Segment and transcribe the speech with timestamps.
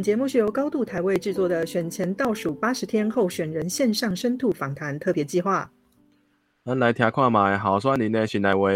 [0.00, 5.70] 本节目是由高度台位制作的选前倒数八十天候选人线上深度访谈特别计划。
[6.64, 8.70] 咱来听看卖候选人的新来话，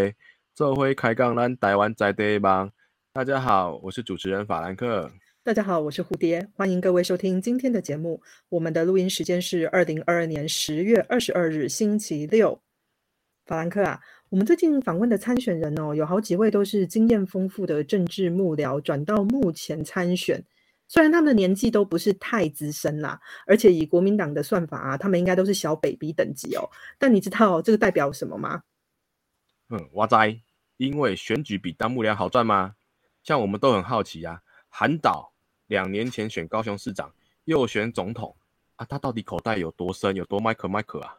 [0.53, 2.71] 做会开讲咱台湾在地帮。
[3.11, 5.11] 大家好，我是主持人法兰克。
[5.43, 8.21] 大家好，我是蝴蝶，欢迎各位收听今天的节目。
[8.49, 12.61] 我们的录音时间是二零二二年十月二十二日星期六。
[13.47, 20.39] 法兰克啊，我们最近访问的参选人哦，有好几位都是经验丰富的政治幕僚，转到目前参选。
[20.87, 26.69] 虽然他们的年纪都不是太资深啦，而且以国民党的算法啊，他们应该都是小 baby 等级哦。
[26.99, 28.61] 但你知道这个代表什么吗？
[29.69, 30.39] 嗯，我在，
[30.77, 32.75] 因为选举比当幕僚好赚吗？
[33.23, 34.41] 像我们都很好奇啊。
[34.69, 35.33] 韩导
[35.67, 37.11] 两年前选高雄市长，
[37.45, 38.35] 又选总统
[38.75, 41.15] 啊，他到底口袋有多深，有多麦克麦克啊？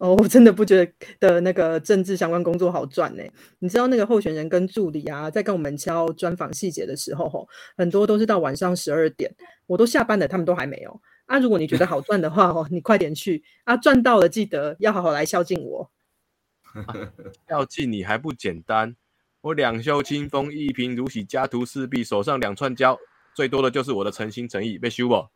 [0.00, 3.22] 哦，我真的不觉得那个政治相关工作好赚呢。
[3.58, 9.30] 你知道那个候选人跟助理啊，在跟我们敲专访细节的时候，吼，很多都是到晚上十二点，
[9.66, 11.00] 我都下班了，他们都还没有。
[11.26, 15.90] 啊，如果你觉得好赚的话，哦，你快点去啊，赚到了记得要好好来孝敬我。
[17.46, 18.96] 孝敬你还不简单？
[19.42, 22.98] 我两袖清风，一贫如洗，家徒四壁，手上两串胶，
[23.34, 25.28] 最多的就是我的诚心诚意被修不？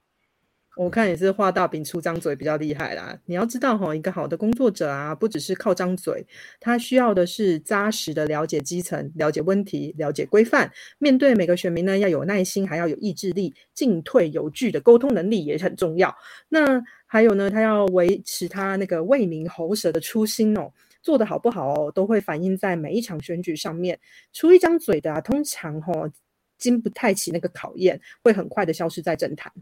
[0.77, 3.17] 我看也是画大饼出张嘴比较厉害啦。
[3.27, 6.27] 你要知道哈，一个好的工作者啊，不只是靠张嘴，
[6.59, 10.71] 他需要的是扎实的了解基层、了解问题、了解规范。
[10.99, 16.13] 面对每个选民呢，要有耐心，还要有意志力，进退有据的沟通能力也很重要。
[16.49, 24.01] 那还有呢，他要维持他那个为民喉舌的初心哦，做得好不好哦，都会反映在每一场选举上面。
[24.33, 26.11] 出一张嘴的啊，通常哈
[26.59, 29.53] 经不太起那个考验，会很快的消失在政坛。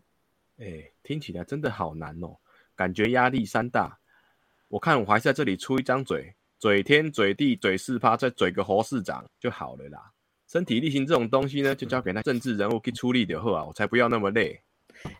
[0.58, 2.36] 哎，听起来真的好难哦，
[2.76, 3.98] 感觉压力山大。
[4.68, 10.12] 我看我还是在这里出一张嘴，嘴天嘴地嘴四趴，再嘴个侯市长就好了啦。
[10.46, 14.60] 身体力行这种东西呢，就交给那政治人物去出力的好啊，我才不要那么累。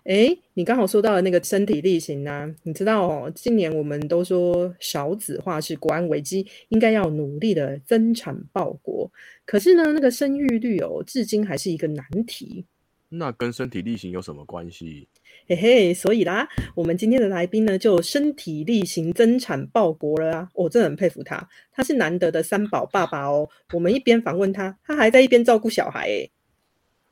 [0.05, 9.11] 哎，你刚好说到了那个身体力行呢，你知道哦，今年我们都说少子化是国安危机，应该要努力的增产报国。
[9.45, 12.65] 可是呢，那个生育率哦，至今还是一个难题。
[13.09, 15.09] 那跟身体力行有什么关系？
[15.49, 20.49] 嘿嘿，所以啦，我们今天的来宾呢，就身体力行增产报国了啊！
[20.55, 23.49] 我真的很佩服他，他是难得的三宝爸爸哦。
[23.73, 26.31] 我们一边访问他，他还在一边照顾小孩诶。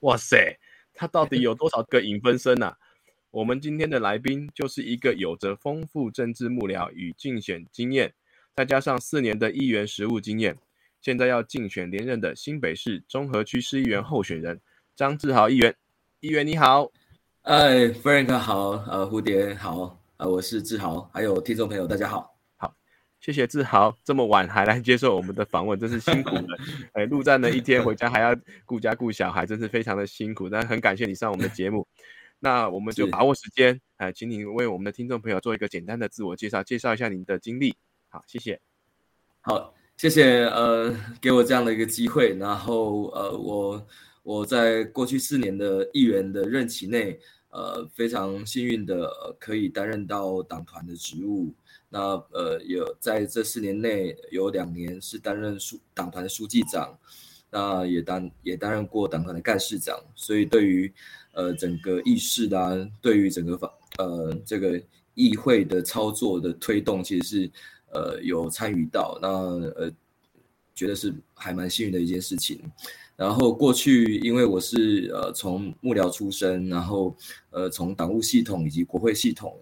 [0.01, 0.57] 哇塞，
[0.95, 2.79] 他到底 有多少个影分身啊？
[3.33, 8.13] 我们今天的来宾就是一个有着丰富政治幕僚与竞选经验，
[8.55, 10.57] 再加上四年的议员实务经验，
[11.01, 14.61] 现在要竞选连任的新北市中和区市议员候选人
[14.95, 15.75] 张志豪议员。
[16.21, 16.93] 议员你好。
[17.43, 22.75] 哎，Frank 好，呃，蝴蝶好，呃，我是志豪，还有听众朋友，大家好，好，
[23.19, 26.45] 谢谢志豪这么晚还来接受我们的访问，真是辛苦了。
[26.93, 28.37] 哎，陆战了一天，回家还要
[28.67, 30.51] 顾家顾小孩，真是非常的辛苦。
[30.51, 31.89] 但很感谢你上我们的节目，
[32.41, 37.75] 那我们就把握时间，哎，请你为我们的听众朋友做一个简单的自我介绍，介绍一下您的经历。
[38.11, 38.61] 好，谢谢。
[39.41, 43.87] 好，谢谢，呃，给我这样的一个机会，然后，呃，我。
[44.31, 47.19] 我在过去四年的议员的任期内，
[47.49, 49.11] 呃，非常幸运的
[49.41, 51.53] 可以担任到党团的职务。
[51.89, 56.97] 那呃，有在这四年内有两年是担任书党团的书记长，
[57.51, 60.01] 那也担也担任过党团的干事长。
[60.15, 60.93] 所以对于
[61.33, 62.71] 呃整个议事啊，
[63.03, 63.69] 对于整个法
[63.99, 64.81] 呃这个
[65.15, 67.51] 议会的操作的推动，其实是
[67.93, 69.19] 呃有参与到。
[69.21, 69.29] 那
[69.75, 69.93] 呃，
[70.73, 72.63] 觉得是还蛮幸运的一件事情。
[73.21, 77.15] 然后过去，因为我是呃从幕僚出身，然后
[77.51, 79.59] 呃从党务系统以及国会系统，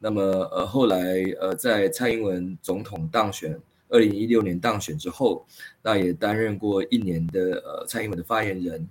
[0.00, 3.56] 那么呃后来呃在蔡英文总统当选
[3.88, 5.46] 二零一六年当选之后，
[5.82, 8.88] 那也担任过一年的呃蔡英文的发言人，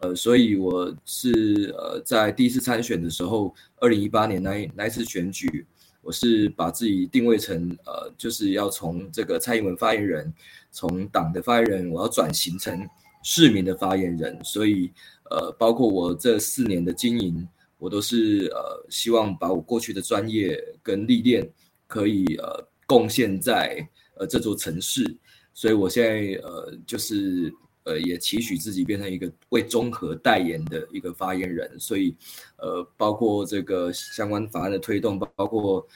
[0.00, 5.64] 呃所以我是呃在第一次参选的时候，二零一八年那那一次选举，
[6.00, 10.34] 我是把自己定位成呃就是要从这个蔡英文发言人，
[10.72, 12.84] 从党的发言人，我要转型成。
[13.22, 14.90] 市民的发言人，所以
[15.30, 17.48] 呃，包括我这四年的经营，
[17.78, 21.48] 我都是呃，希望把我过去的专业跟历练
[21.86, 25.16] 可以呃贡献在呃这座城市，
[25.54, 27.52] 所以我现在呃就是
[27.84, 32.14] 呃也期许自己变成一个为综合代言的一个发言人，所以
[32.58, 35.86] 呃包括这个相关法案的推动，包括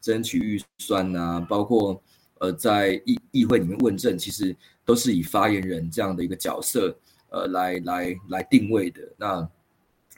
[0.00, 2.02] 争取预算啊，包括
[2.40, 4.54] 呃在议议会里面问政，其实。
[4.84, 6.96] 都是以发言人这样的一个角色，
[7.30, 9.00] 呃，来来来定位的。
[9.16, 9.48] 那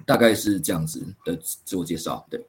[0.04, 2.26] 大概是这样子的自我介绍。
[2.28, 2.44] 对，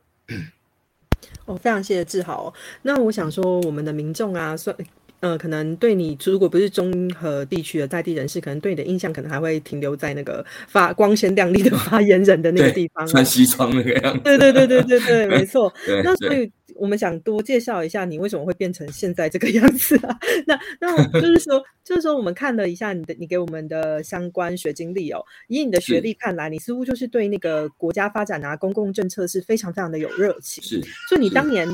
[1.45, 2.53] 哦，非常谢谢志豪。
[2.81, 4.75] 那我想说，我们的民众啊，算
[5.21, 14.21] 呃，可能对你如果不是中和地区的在地人士，可能对你的印象可能还会停留在那个发光鲜亮丽的发言人的那个地方，穿西装那个样子。
[14.25, 15.73] 对对对对对对，没错。
[16.03, 20.17] 那所以我们想多介绍一下你为什么会变成现在这个样子啊？
[20.45, 30.63] 那那我就是说，就是说我们看了一下你的你给我们的相关学经历哦，以你的学历看来，你似乎就是对那个国家发展啊、公共政策是非常非常的有热情。
[30.63, 31.67] 是所以你当年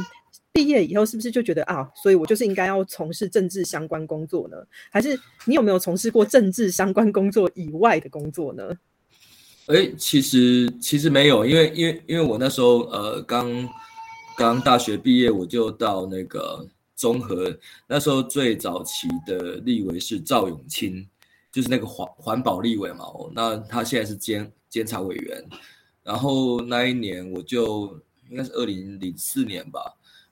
[0.54, 4.58] 毕业以后，是不是就觉得啊，所以我就是应该要从事政治相关工作呢？
[4.90, 8.78] 还是你有没有从事过政治相关工作以外的工作呢？
[9.68, 13.70] 哎，其实其实没有，因为因为因为我那时候呃刚
[14.36, 17.58] 刚大学毕业，我就到那个综合，
[17.88, 21.08] 那时候最早期的立委是赵永清，
[21.52, 25.46] 就是那个环环保立委嘛，那他现在是监监察委员，
[26.04, 27.98] 然后那一年我就
[28.30, 29.80] 应该是二零零四年吧，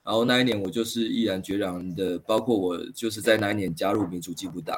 [0.10, 4.76] 然后那一年我就是毅然决然的，包括我就是在那一年加入民主进步党，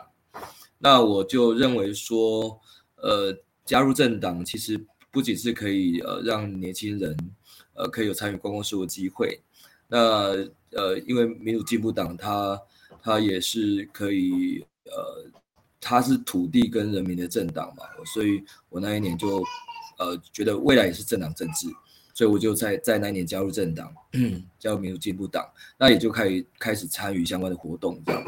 [0.78, 2.60] 那我就认为说，
[2.98, 3.34] 呃。
[3.64, 4.78] 加入政党其实
[5.12, 7.16] 不仅是可以呃让年轻人
[7.76, 9.40] 呃可以有参与公共事务的机会，
[9.88, 10.00] 那
[10.72, 12.60] 呃因为民主进步党它
[13.02, 15.30] 它也是可以呃
[15.80, 19.42] 它是土地跟人民的政党嘛，所以我那一年就
[20.00, 21.68] 呃觉得未来也是政党政治，
[22.14, 23.94] 所以我就在在那一年加入政党，
[24.60, 25.48] 加入民主进步党，
[25.78, 28.24] 那也就开始开始参与相关的活动这样，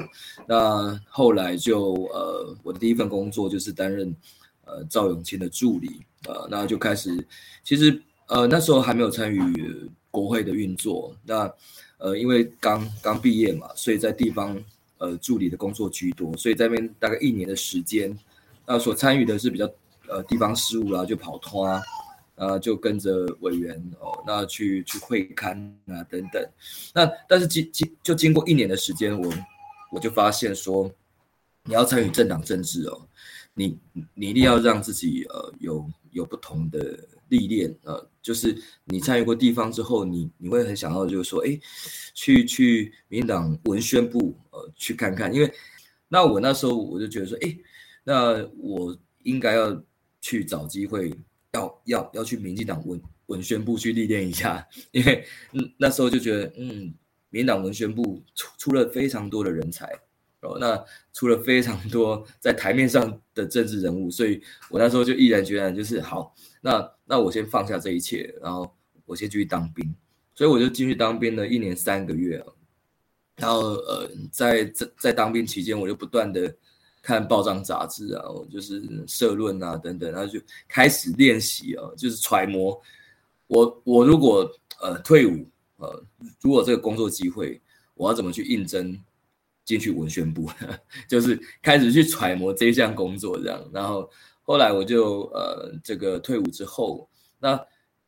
[0.47, 4.15] 那后来就呃我的第一份工作就是担任。
[4.65, 7.13] 呃，赵永清的助理，呃，那就开始，
[7.65, 11.53] 其实呃那时候还没有参与国会的运作，那
[11.97, 14.57] 呃因为刚刚毕业嘛，所以在地方
[14.99, 18.17] 呃助理的工作居多，所以在那边大概一年的时间，
[18.65, 19.69] 那所参与的是比较
[20.07, 21.83] 呃地方事务啦，就跑通啊，
[22.35, 25.57] 啊就跟着委员哦，那去去会刊
[25.87, 26.49] 啊等等，
[26.93, 29.33] 那但是经经就经过一年的时间，我
[29.91, 30.91] 我就发现说，
[31.63, 33.07] 你要参与政党政治哦。
[33.55, 33.77] 你
[34.15, 41.59] 你一定要让自己呃有有不同的历练呃，就是你参与过地方之后，你你会很想要就是说，哎，
[42.15, 45.53] 去去民党文宣部呃去看看，因为
[46.07, 47.55] 那我那时候我就觉得说，哎，
[48.03, 49.79] 那我应该要
[50.19, 51.13] 去找机会，
[51.53, 56.93] 要要要去民进党文文宣部去历练一下，因为嗯那时候就觉得嗯，
[57.29, 59.89] 民党文宣部出出了非常多的人才。
[60.45, 60.77] 哦，那
[61.13, 68.69] 出了非常多在台面上的政治人物，所以我那时候就毅然决然，就是好，那那我先放下这一切，然后
[69.05, 69.95] 我先去当兵，
[70.35, 72.43] 所以我就进去当兵了一年三个月
[73.37, 76.53] 然后呃，在在在当兵期间，我就不断的
[77.03, 82.81] 看报章杂志啊，就是社论啊等等，然后就开始练习啊，就是揣摩
[83.45, 84.51] 我我如果
[84.81, 85.45] 呃退伍
[85.77, 86.03] 呃，
[86.41, 87.61] 如果这个工作机会，
[87.93, 88.99] 我要怎么去应征？
[89.65, 90.49] 进去文宣部，
[91.07, 94.09] 就是开始去揣摩这项工作这样，然后
[94.41, 97.09] 后来我就呃这个退伍之后，
[97.39, 97.57] 那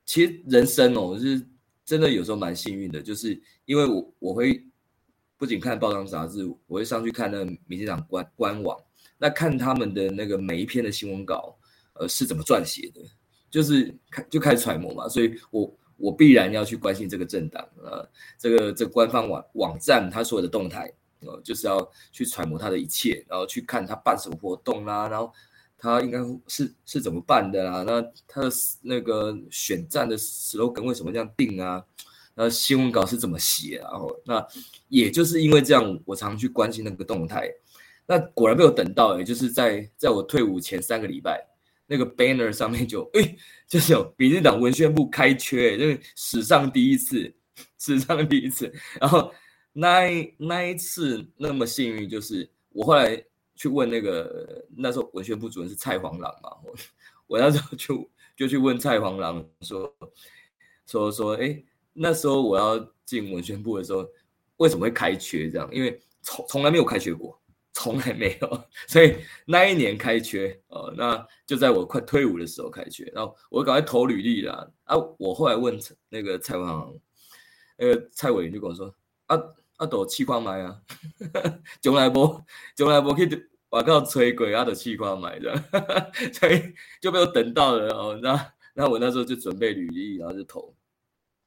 [0.03, 1.41] 其实人生哦就是
[1.85, 4.61] 真的有时候蛮幸运的，就是因为我我会
[5.37, 8.77] 不仅看报章杂志，我会上去看那民进党官官网，
[9.17, 11.57] 那看他们的那个每一篇的新闻稿，
[11.93, 13.01] 呃是怎么撰写的，
[13.49, 18.07] 就是开就开始揣摩嘛，所以我我必然要去关心这个政党呃
[18.37, 20.91] 这个这官方网网站它所有的动态。
[21.21, 25.33] 呃，就是要去揣摩他的一切，然后去看他办什么活动啦，然后
[25.75, 28.49] 他应该是是怎么办的啦，那他的
[28.83, 31.83] 那个选战的 slogan 为什么这样定啊？
[32.35, 33.79] 那新闻稿是怎么写？
[33.79, 34.45] 然后那
[34.89, 37.49] 也就是因为这样，我常常去关心那个动态。
[38.05, 41.43] 那果然被我等到，也就是在在我退伍前三个礼拜，
[41.87, 43.35] 那个 banner 上面就 哎，
[43.67, 47.33] 就是有民进党文宣部开缺，这个史上第一次，
[47.79, 49.33] 史上第一次，然后。
[49.77, 53.21] 那一那一次那么幸运，就是我后来
[53.55, 56.73] 去问那个那时候文宣部主任是蔡黄朗嘛，我
[57.27, 59.93] 我那时候就就去问蔡黄朗说
[60.85, 61.61] 说说，哎，
[61.97, 64.05] 那时候我要进文宣部的时候，
[64.57, 65.67] 为什么会开缺这样？
[65.71, 67.39] 因为从从来没有开缺过，
[67.73, 74.69] 从来没有，所以那一年开缺哦，那就在我快退伍的时候开缺，然后我赶快投履历啦。
[74.83, 76.93] 啊，我后来问那个蔡文航，
[77.77, 78.93] 那个蔡委员就跟我说
[79.27, 79.39] 啊。
[79.77, 80.81] 啊，都试看卖啊，
[81.83, 82.41] 从来无
[82.77, 85.53] 从来无去外口吹鬼，啊，都试看卖的，
[86.31, 88.19] 所以就被我等到了哦。
[88.23, 90.73] 那那我那时候就准备履历，然后就投，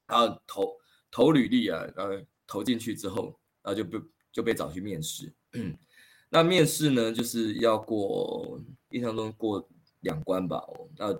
[0.09, 0.77] 然后投
[1.11, 2.13] 投履历啊，然后
[2.47, 3.99] 投进去之后，然后就被
[4.31, 5.31] 就被找去面试。
[6.29, 9.65] 那面试呢，就是要过，印象中过
[10.01, 10.61] 两关吧。
[10.97, 11.17] 那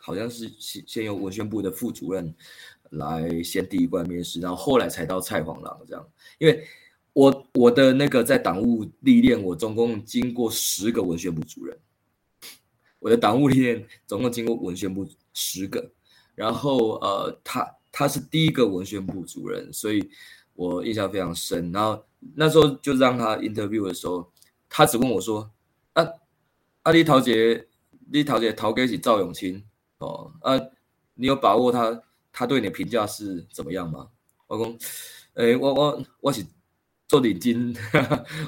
[0.00, 2.34] 好像是先先由文宣部的副主任。
[2.92, 6.10] 来先第一关面试，然后后来才到蔡黄郎这样。
[6.38, 6.66] 因为
[7.12, 11.78] 我我的那个在党务历练，我总共经过十个文宣部主任。
[12.98, 15.92] 我的党务历练总共经过文宣部十个，
[16.34, 17.60] 然后呃，他
[17.98, 20.08] 他是第一个文宣部主任，所以
[20.54, 21.72] 我印象非常深。
[21.72, 22.00] 然后
[22.36, 24.30] 那时候就让他 interview 的时候，
[24.68, 25.50] 他只问我说
[25.94, 26.06] ：“啊，
[26.84, 27.66] 阿丽桃姐，
[28.10, 29.60] 丽桃姐，陶给起赵永清
[29.98, 30.56] 哦，啊，
[31.14, 32.00] 你有把握他
[32.30, 34.06] 他对你的评价是怎么样吗？”
[34.46, 34.78] 我讲
[35.34, 36.46] ：“诶，我我我是
[37.08, 37.76] 做领金，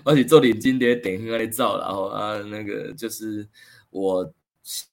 [0.04, 3.49] 我是做领金 的电影那里照，然后啊，那个就是
[3.90, 4.33] 我。”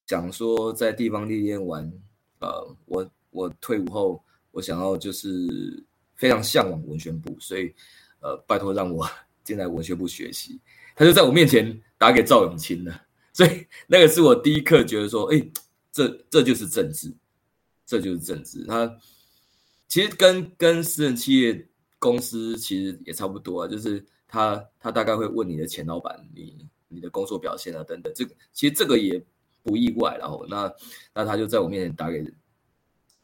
[0.07, 1.91] 想说在地方历练完，
[2.39, 4.23] 呃，我我退伍后，
[4.57, 5.27] 我想要就是
[6.15, 7.71] 非常向往文宣部，所以
[8.21, 9.07] 呃，拜托让我
[9.45, 10.59] 进来文宣部学习。
[10.95, 12.99] 他就在我面前打给赵永清了，
[13.33, 15.39] 所以那个是我第一刻觉得说，哎，
[15.91, 17.13] 这这就是政治，
[17.85, 18.63] 这就是政治。
[18.65, 18.91] 他
[19.87, 21.67] 其实跟跟私人企业
[21.99, 29.23] 公司其实也差不多啊，就是他他大概会问你的前老板，你你的工作表现啊等等，这个其实这个也。
[29.63, 30.73] 不意外，然后那
[31.13, 32.23] 那他就在我面前打给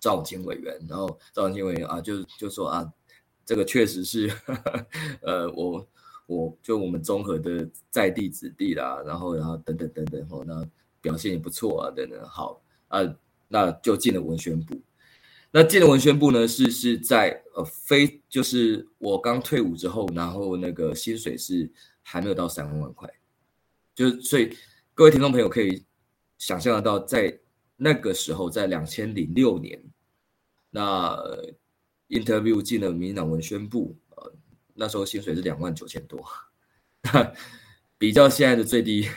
[0.04, 2.94] 赵永清委员，然后赵永清委员啊，就就说啊，
[3.46, 4.30] 这个确实是，
[5.24, 5.88] 呃，我
[6.26, 10.68] 我就我们综合的在地子弟啦，然后然后等等等等，哦，那
[11.00, 13.00] 表现也不错啊，等等，好啊，
[13.48, 14.76] 那就进了文宣部。
[15.50, 23.10] 那进了文宣部呢，是是在呃非就是我刚退伍之后，然后那个薪水是还没有到三万万块，
[23.96, 24.54] 就所以
[24.94, 25.86] 各位听众朋友可以。
[26.40, 27.40] 想象得到，在
[27.78, 29.82] 那个时候，在两千零六年，
[30.74, 31.16] 那
[32.10, 34.34] interview 进了民党文宣部，呃，
[34.74, 36.20] 那时候薪水是两万九千多，
[38.00, 39.08] 比较现在的最低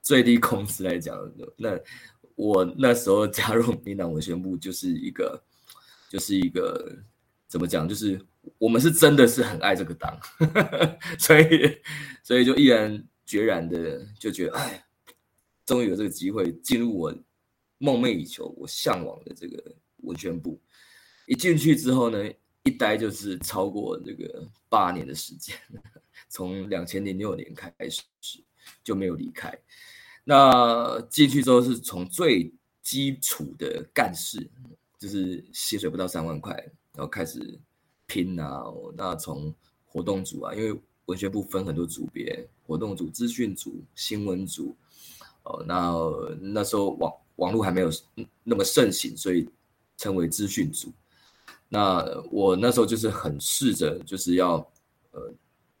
[0.00, 1.18] 最低工资来讲，
[1.56, 1.76] 那
[2.36, 5.42] 我那时候加入民党文宣部就是一个，
[6.08, 6.96] 就是一个
[7.48, 8.20] 怎么讲，就是
[8.58, 10.16] 我们是真的是很爱这个党，
[11.18, 11.78] 所以
[12.22, 14.82] 所以就毅然决然的就觉得，哎。
[15.66, 17.12] 终于有这个机会进入我
[17.78, 19.74] 梦寐以求、我向往的这个
[20.04, 20.62] 文宣部。
[21.26, 22.18] 一进去之后呢，
[22.64, 25.56] 一待就是超过这个八年的时间，
[26.28, 28.02] 从两千零六年开始
[28.82, 29.56] 就没有离开。
[30.24, 32.52] 那进去之后是从最
[32.82, 34.48] 基础的干事，
[34.98, 36.52] 就是薪水不到三万块，
[36.94, 37.58] 然后开始
[38.06, 38.64] 拼啊。
[38.96, 39.54] 那从
[39.84, 44.74] 活动组啊，因为文学部分很多组别，活动组、资讯组、新闻组。
[45.44, 45.94] 哦，那
[46.40, 47.88] 那时候网网络还没有
[48.42, 49.48] 那么盛行，所以
[49.96, 50.92] 称为资讯组。
[51.68, 54.54] 那我那时候就是很试着，就是要
[55.10, 55.32] 呃，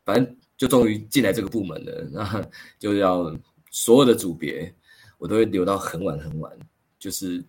[0.04, 3.34] 反正就终于进来这个部门了，那就要
[3.70, 4.74] 所有的组别
[5.18, 6.52] 我都会留到很晚很晚，
[6.98, 7.44] 就是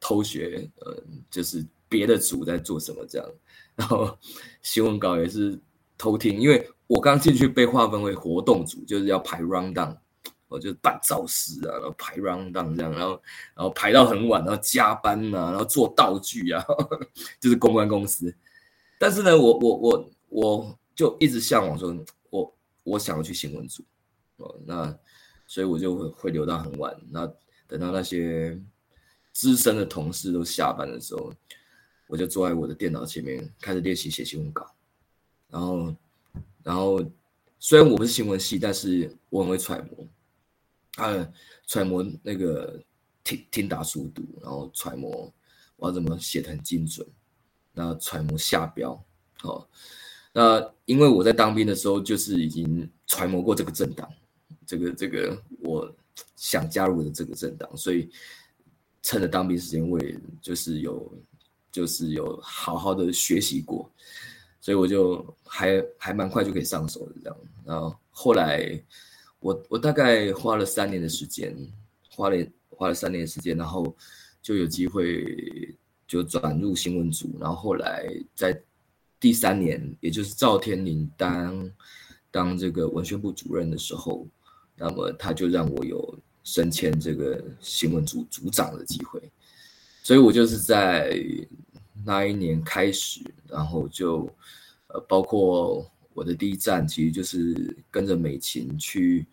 [0.00, 0.96] 偷学，呃，
[1.30, 3.28] 就是别的组在做什么这样。
[3.74, 4.16] 然后
[4.60, 5.58] 新闻稿也是
[5.96, 9.96] 偷听，因为我刚进去被划分为活动组，就是要排 rundown。
[10.52, 13.22] 我就办造势啊，然后排 round down 这样，然后
[13.54, 16.64] 然后排到很晚，然后加班啊，然后做道具啊，
[17.40, 18.34] 就是公关公司。
[18.98, 21.96] 但是呢，我我我我就一直向往说，
[22.30, 22.54] 我
[22.84, 23.82] 我想要去新闻组
[24.36, 24.96] 哦，那
[25.46, 26.96] 所以我就会会留到很晚。
[27.10, 27.26] 那
[27.66, 28.56] 等到那些
[29.32, 31.32] 资深的同事都下班的时候，
[32.06, 34.70] 我就坐在我的电脑前面开始练习写新闻稿。
[35.50, 35.94] 然后
[36.62, 37.04] 然后
[37.58, 40.06] 虽然我不是新闻系，但是我很会揣摩。
[40.94, 41.26] 他
[41.66, 42.78] 揣摩那个
[43.24, 45.32] 听听打速度，然后揣摩
[45.76, 47.06] 我要怎么写的很精准，
[47.72, 49.02] 那揣摩下标，
[49.42, 49.66] 哦，
[50.34, 54.06] 那因为我在当兵的时候就是已经揣摩过这个政党，
[54.66, 55.90] 这个这个我
[56.36, 58.10] 想加入的这个政党，所以
[59.00, 61.10] 趁着当兵时间，我也就是有
[61.70, 63.90] 就是有好好的学习过，
[64.60, 68.78] 所以我就还还蛮快就可以上手的这样，然后后来。
[69.42, 71.52] 我我大概花了三年的时间，
[72.08, 73.94] 花了花了三年时间，然后
[74.40, 78.56] 就有机会就转入新闻组，然后后来在
[79.18, 81.70] 第三年，也就是赵天林当
[82.30, 84.26] 当这个文宣部主任的时候，
[84.76, 89.20] 那么他就让我有升迁这个新闻组组长的机会，
[90.04, 91.20] 所以我就是在
[92.04, 94.30] 那一年开始，然后就
[94.86, 95.84] 呃包括。
[96.14, 99.26] 我的第一站其实就是跟着美琴去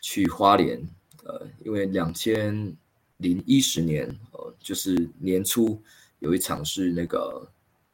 [0.00, 0.78] 去花莲，
[1.24, 2.76] 呃，因为两千
[3.16, 5.82] 零一十年，呃，就是年初
[6.18, 7.50] 有一场是那个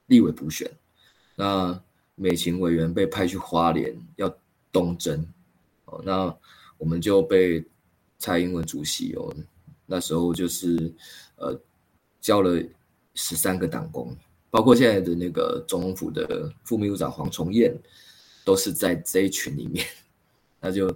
[0.06, 0.70] 立委补选，
[1.36, 1.80] 那
[2.16, 4.36] 美琴委员被派去花莲要
[4.72, 5.24] 东征，
[5.84, 6.36] 哦，那
[6.76, 7.64] 我们就被
[8.18, 9.32] 蔡英文主席哦，
[9.86, 10.92] 那时候就是
[11.36, 11.58] 呃
[12.20, 12.60] 交了
[13.14, 14.16] 十三个党工，
[14.50, 17.72] 包括现在的那个总统府的副秘书长黄崇彦。
[18.44, 19.86] 都是在这一群里面。
[20.60, 20.88] 那就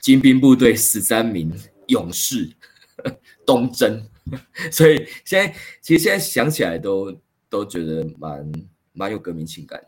[0.00, 1.52] 精兵部队十三名
[1.86, 2.52] 勇士
[3.46, 4.04] 东征，
[4.72, 7.16] 所以现在其实现在想起来都
[7.48, 8.52] 都觉得蛮
[8.92, 9.80] 蛮有革命情感，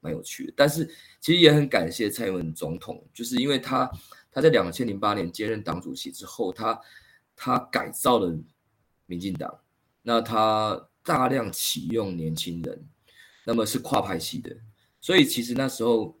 [0.00, 0.52] 蛮有趣的。
[0.54, 0.84] 但是
[1.20, 3.90] 其实也很感谢蔡英文总统，就是因为他
[4.30, 6.78] 他在两千零八年接任党主席之后，他
[7.34, 8.38] 他改造了
[9.06, 9.58] 民进党，
[10.02, 12.86] 那他大量启用年轻人，
[13.46, 14.54] 那么是跨派系的，
[15.00, 16.14] 所以其实那时候。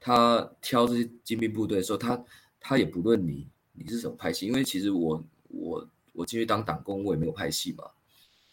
[0.00, 2.24] 他挑这些精兵部队的时候，他
[2.60, 7.84] 他也不论你你是什么派系，因为其实我我我进去当党工，我也没有派系嘛。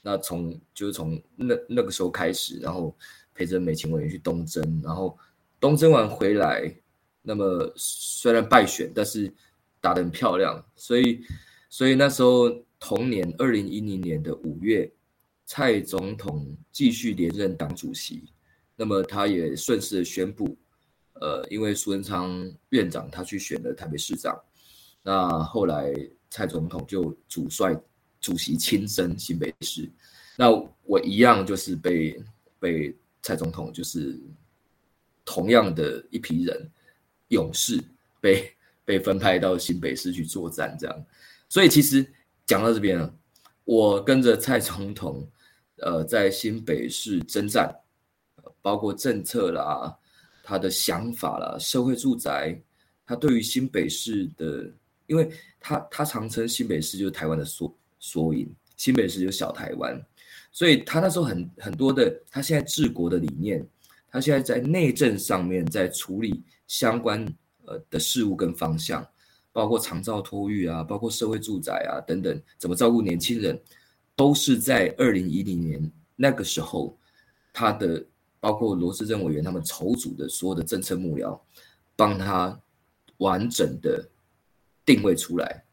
[0.02, 2.96] 那从就是从那那个时候开始，然后
[3.34, 5.18] 陪着美琴委员去东征，然后
[5.60, 6.72] 东征完回来，
[7.22, 9.32] 那么虽然败选，但是
[9.82, 11.24] 打得很漂亮，所以
[11.70, 12.50] 所以那时候
[12.80, 14.92] 同年二零一零年的五月，
[15.46, 18.26] 蔡总统继续连任党主席，
[18.76, 20.56] 那么他也顺势宣布。
[21.22, 24.38] 呃，因为苏贞昌院长他去选了台北市长，
[25.02, 25.94] 那后来
[26.30, 27.74] 蔡总统就主帅
[28.20, 29.90] 主席亲征新北市，
[30.36, 30.50] 那
[30.84, 32.22] 我一样就是被
[32.60, 34.20] 被蔡总统就是
[35.24, 36.70] 同样的一批人
[37.30, 37.82] 勇士
[38.20, 38.54] 被
[38.84, 41.06] 被分派到新北市去作战，这样，
[41.48, 42.06] 所以其实
[42.46, 43.14] 讲到这边啊，
[43.64, 45.26] 我跟着蔡总统
[45.78, 47.74] 呃在新北市征战，
[48.62, 49.98] 包括政策啦。
[50.48, 52.56] 他的想法了，社会住宅，
[53.04, 54.72] 他对于新北市的，
[55.08, 55.28] 因为
[55.60, 58.48] 他他常称新北市就是台湾的缩缩影，
[58.78, 60.00] 新北市就是小台湾，
[60.52, 63.68] 所以他那时候很很多的，他现在治国的理念，
[64.08, 67.26] 他现在在内政上面在处理相关
[67.66, 69.04] 呃的事物跟方向，
[69.52, 73.60] 包括长照托育啊，包括社会住宅啊等等，怎么照顾年轻人，
[74.16, 76.96] 都是在二零一零年那个时候
[77.52, 78.06] 他的。
[78.46, 81.40] 包括罗志正委员他们筹组的所有的政策幕僚，
[81.96, 82.62] 帮他
[83.18, 84.08] 完整的
[84.86, 85.66] 定位出来，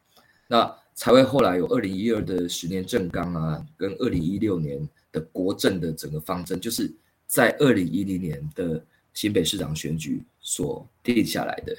[0.47, 6.91] 那才会后来有二零一二的十年政纲啊，跟二零一六年的国政的整个方针，就是
[7.27, 8.83] 在二零一零年的
[9.13, 11.77] 新北市长选举所定下来的。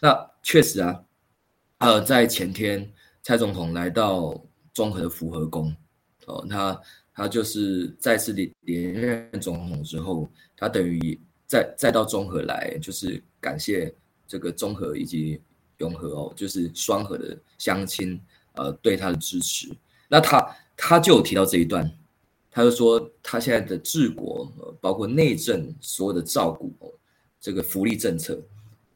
[0.00, 1.04] 那确实啊，
[1.78, 2.92] 呃，在前天
[3.22, 4.36] 蔡总统来到
[4.72, 5.72] 综合符合宫，
[6.26, 6.82] 哦，他。
[7.16, 13.94] 他就是再次连连任总统之后，他等于再再到中和来，就是感谢
[14.26, 15.40] 这个中和以及
[15.78, 18.20] 永和哦，就是双和的乡亲，
[18.54, 19.68] 呃，对他的支持。
[20.08, 21.88] 那他他就有提到这一段，
[22.50, 26.90] 他就说他现在的治国，包括内政所有的照顾哦，
[27.40, 28.42] 这个福利政策，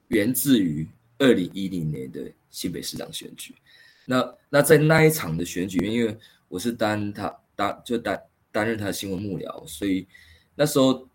[0.08, 3.54] 源自于二零一零年的新北市长选举。
[4.06, 7.32] 那那在那一场的选举，因为我是担他。
[7.58, 10.06] 担就担担任他的新闻幕僚，所以
[10.54, 11.08] 那时候，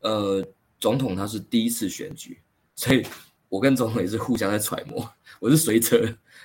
[0.00, 0.44] 呃，
[0.80, 2.42] 总统他是第一次选举，
[2.74, 3.06] 所以
[3.48, 5.08] 我跟总统也是互相在揣摩。
[5.38, 5.96] 我是随车，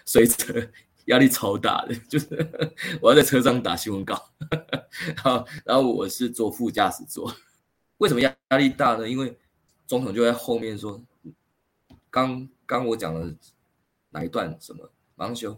[0.05, 0.53] 随车
[1.05, 2.27] 压力超大的，就是
[3.01, 4.29] 我要在车上打新闻稿，
[5.17, 7.35] 好，然后我是坐副驾驶座。
[7.97, 9.09] 为什么压压力大呢？
[9.09, 9.35] 因为
[9.87, 11.03] 总统就在后面说，
[12.11, 13.35] 刚刚我讲了
[14.11, 14.91] 哪一段什么。
[15.17, 15.57] 盲修，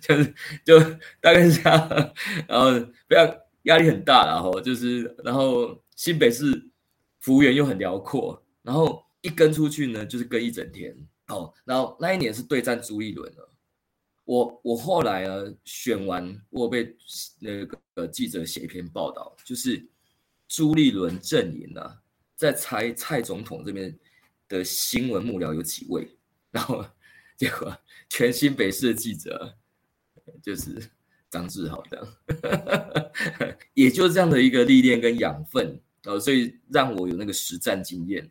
[0.00, 0.80] 就是就
[1.20, 2.14] 大概是这样，
[2.48, 2.70] 然后
[3.06, 6.70] 不要压力很大，然后就是然后新北市
[7.18, 13.50] 服务员又很辽阔，然后一跟出去呢就是跟一整天，哦，然后那一年是对战朱立伦了，
[14.24, 16.96] 我我后来呢选完，我被
[17.38, 19.86] 那个记者写一篇报道，就是
[20.48, 21.98] 朱立伦阵营呢
[22.34, 23.94] 在猜蔡总统这边
[24.48, 26.08] 的新闻幕僚有几位，
[26.50, 26.82] 然后。
[27.38, 29.54] 结果全新北市的记者
[30.42, 30.90] 就是
[31.30, 33.12] 张志豪的，
[33.74, 38.28] 也就这样的一个历练跟养分，呃，所以让我有那个实战经验。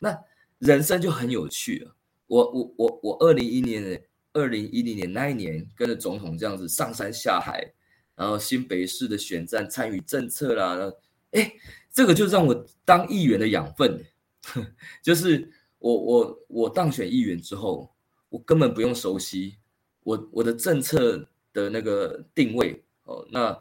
[0.00, 0.18] 那
[0.58, 1.94] 人生就很有趣了。
[2.26, 7.72] 我我我我二零一年二零一零年那一年跟着总统这样子上山下海，
[8.16, 10.92] 然后新北市的选战参与政策啦，
[11.30, 11.52] 哎，
[11.92, 14.04] 这个就让我当议员的养分，
[15.00, 17.94] 就是我我我当选议员之后。
[18.28, 19.56] 我根本不用熟悉
[20.02, 23.26] 我我的政策的那个定位哦。
[23.30, 23.58] 那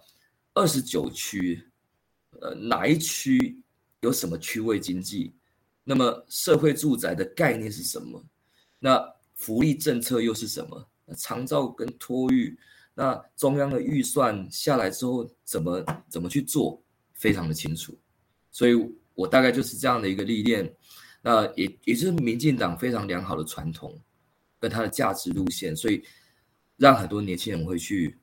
[0.54, 1.64] 二十九区，
[2.42, 3.62] 呃，哪一区
[4.02, 5.34] 有什么区位经济？
[5.84, 8.24] 那么社会住宅的概念是什么？
[8.80, 9.02] 那
[9.36, 10.88] 福利政策又是什么？
[11.06, 12.58] 那长照跟托育，
[12.94, 16.82] 那中央的预算下来之后怎么怎么去做？
[17.14, 17.98] 非常的清楚。
[18.52, 18.74] 所以
[19.16, 20.72] 我大概就是这样的一个历练。
[21.22, 24.00] 那也也是民进党非常良好的传统。
[24.60, 26.04] 跟他的价值路线，所以
[26.78, 28.16] 让很多年轻人会去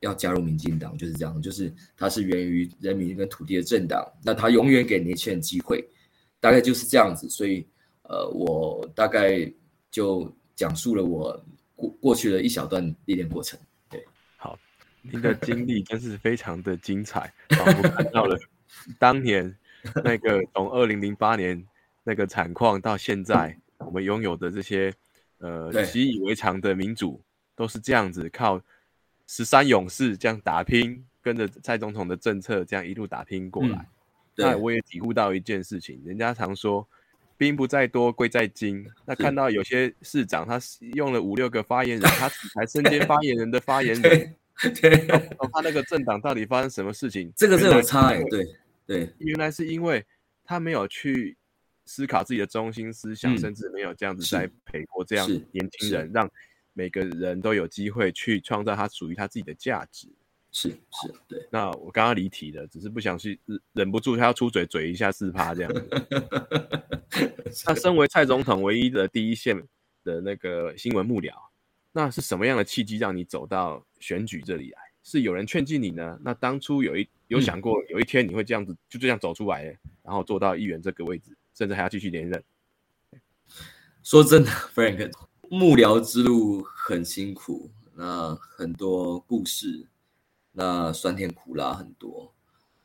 [0.00, 5.84] 要加入民进党，就是这样，就是它是源于人民跟土地的政党，那他永远给年轻人机会，
[6.40, 7.66] 大概就是这样子，所以
[8.02, 9.50] 呃，我大概
[9.90, 13.58] 就讲述了我过过去的一小段历练过程。
[13.90, 14.04] 对，
[14.36, 14.58] 好，
[15.02, 18.38] 您的经历真是非常的精彩，我看到了
[18.98, 19.54] 当年
[20.04, 21.62] 那个从二零零八年
[22.04, 24.94] 那个产矿到现在，我们拥有的这些
[25.38, 27.20] 呃习以为常的民主，
[27.54, 28.60] 都是这样子靠
[29.26, 31.04] 十三勇士这样打拼。
[31.20, 33.86] 跟着蔡总统的政策，这样一路打拼过来，
[34.34, 36.88] 那我也体悟到一件事情，人家常说
[37.36, 38.86] 兵不在多，贵在精。
[39.04, 40.58] 那看到有些市长，他
[40.94, 44.34] 用了五六个发言人，他才身兼发言人的发言人，
[44.80, 45.06] 对，
[45.52, 47.30] 他那个政党到底发生什么事情？
[47.36, 48.46] 这个是有差哎，对
[48.86, 50.02] 对，原来是因为
[50.44, 51.36] 他没有去
[51.88, 56.30] 思考自己的中心思想，甚至没有这样子栽培过这样年轻人，让
[56.74, 60.06] 每个人都有机会去创造他属于他自己的价值。
[60.52, 61.46] 是是，对。
[61.50, 63.40] 那我刚刚离题了，只是不想去
[63.72, 65.88] 忍不住，他要出嘴嘴一下四趴这样子。
[67.64, 69.56] 他身为蔡总统唯一的第一线
[70.04, 71.32] 的那个新闻幕僚，
[71.92, 74.78] 那是什么样的契机让你走到选举这里来？
[75.02, 76.18] 是有人劝进你呢？
[76.22, 79.64] 那当初有一有想过有一天你会这样子就这样走出来，
[80.02, 82.44] 然后做到议员这个位置，甚至还要继续连任？
[84.04, 85.10] 说真的，Frank，
[85.50, 89.88] 幕僚之路很辛苦，那很多故事。
[90.52, 92.32] 那酸甜苦辣很多，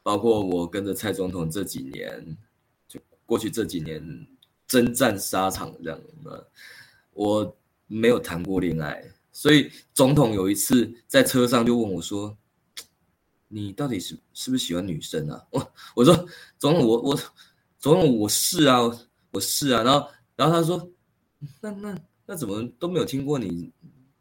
[0.01, 2.35] 包括我跟着蔡总统这几年，
[2.87, 4.27] 就过去这几年
[4.67, 6.47] 征战沙场这样的，
[7.13, 7.55] 我
[7.87, 12.35] 没有谈过恋爱，所以总统有一次在车上就问我说
[13.47, 16.27] ：“你到底是是不是喜欢女生啊？”我我说
[16.59, 17.19] ：“总统，我我
[17.83, 18.79] 总统我是啊，
[19.31, 20.89] 我是啊。”然后然后他说
[21.59, 21.93] ：“那那
[22.25, 23.73] 那怎么都没有听过你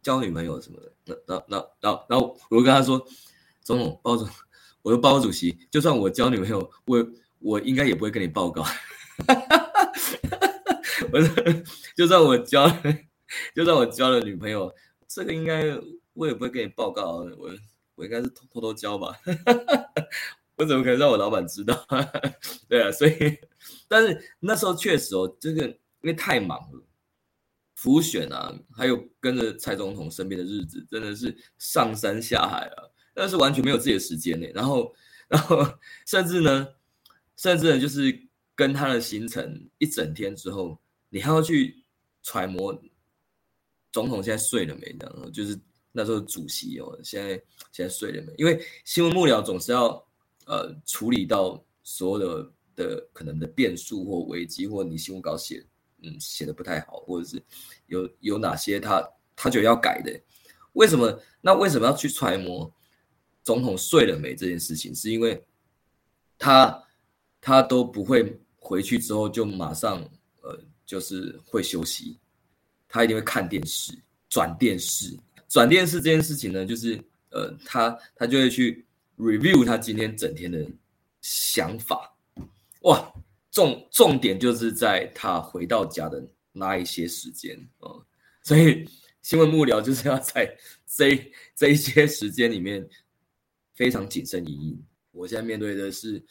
[0.03, 3.07] 交女朋友什么的？”那那那然后然后我就跟他说。
[3.64, 4.29] 总统，包总，
[4.83, 7.07] 我说包主席，就算我交女朋友，我
[7.38, 8.64] 我应该也不会跟你报告。
[11.12, 11.62] 我说
[11.96, 12.68] 就算我交，
[13.55, 14.75] 就算我交了女朋友，
[15.07, 15.62] 这个应该
[16.14, 17.18] 我也不会跟你报告。
[17.38, 17.53] 我
[17.94, 19.14] 我应该是偷偷偷交吧？
[20.56, 21.86] 我怎么可能让我老板知道？
[22.68, 23.12] 对啊，所以，
[23.88, 26.82] 但是那时候确实哦，这个因为太忙了，
[27.74, 32.84] 浮选啊，还有跟着蔡总统身边的日子，真的是上山下海啊。
[33.14, 34.94] 但是完全没有自己的时间呢，然后，
[35.28, 35.62] 然后
[36.06, 36.66] 甚至呢，
[37.36, 41.84] 甚至呢，就是跟他的行程一整天之后，你还要去
[42.22, 42.74] 揣摩
[43.90, 44.96] 总统现在睡了没？
[44.98, 45.58] 这样，就是
[45.92, 47.30] 那时候主席哦，现在
[47.70, 48.32] 现在睡了没？
[48.38, 50.02] 因为新闻幕僚总是要
[50.46, 55.64] 呃处理到所有的的可能的变数或危机，或你新闻稿写
[56.02, 57.42] 嗯写的不太好，或者是
[57.87, 59.02] 有有哪些他
[59.35, 60.20] 他觉得要改的，
[60.74, 61.20] 为什么？
[61.40, 62.72] 那为什么要去揣摩？
[63.44, 65.44] 总统睡了没这件事情，是因为
[66.38, 66.81] 他
[67.40, 70.00] 他都不会回去之后就马上
[70.42, 72.16] 呃，就是会休息，
[72.87, 73.92] 他一定会看电视、
[74.28, 78.87] 转电视、转电视这件事情呢，就是呃，他他就会去
[79.22, 80.66] review 他今天整天的
[81.20, 82.14] 想法，
[82.80, 83.12] 哇，
[83.50, 88.04] 重重点就是在他回到家的那一些时间哦，
[88.42, 88.88] 所以
[89.22, 90.56] 新闻幕僚就是要在
[90.87, 92.88] 这这一些时间里面。
[93.74, 94.85] 非常谨慎隐隐。
[95.12, 96.22] 我现在面对的是，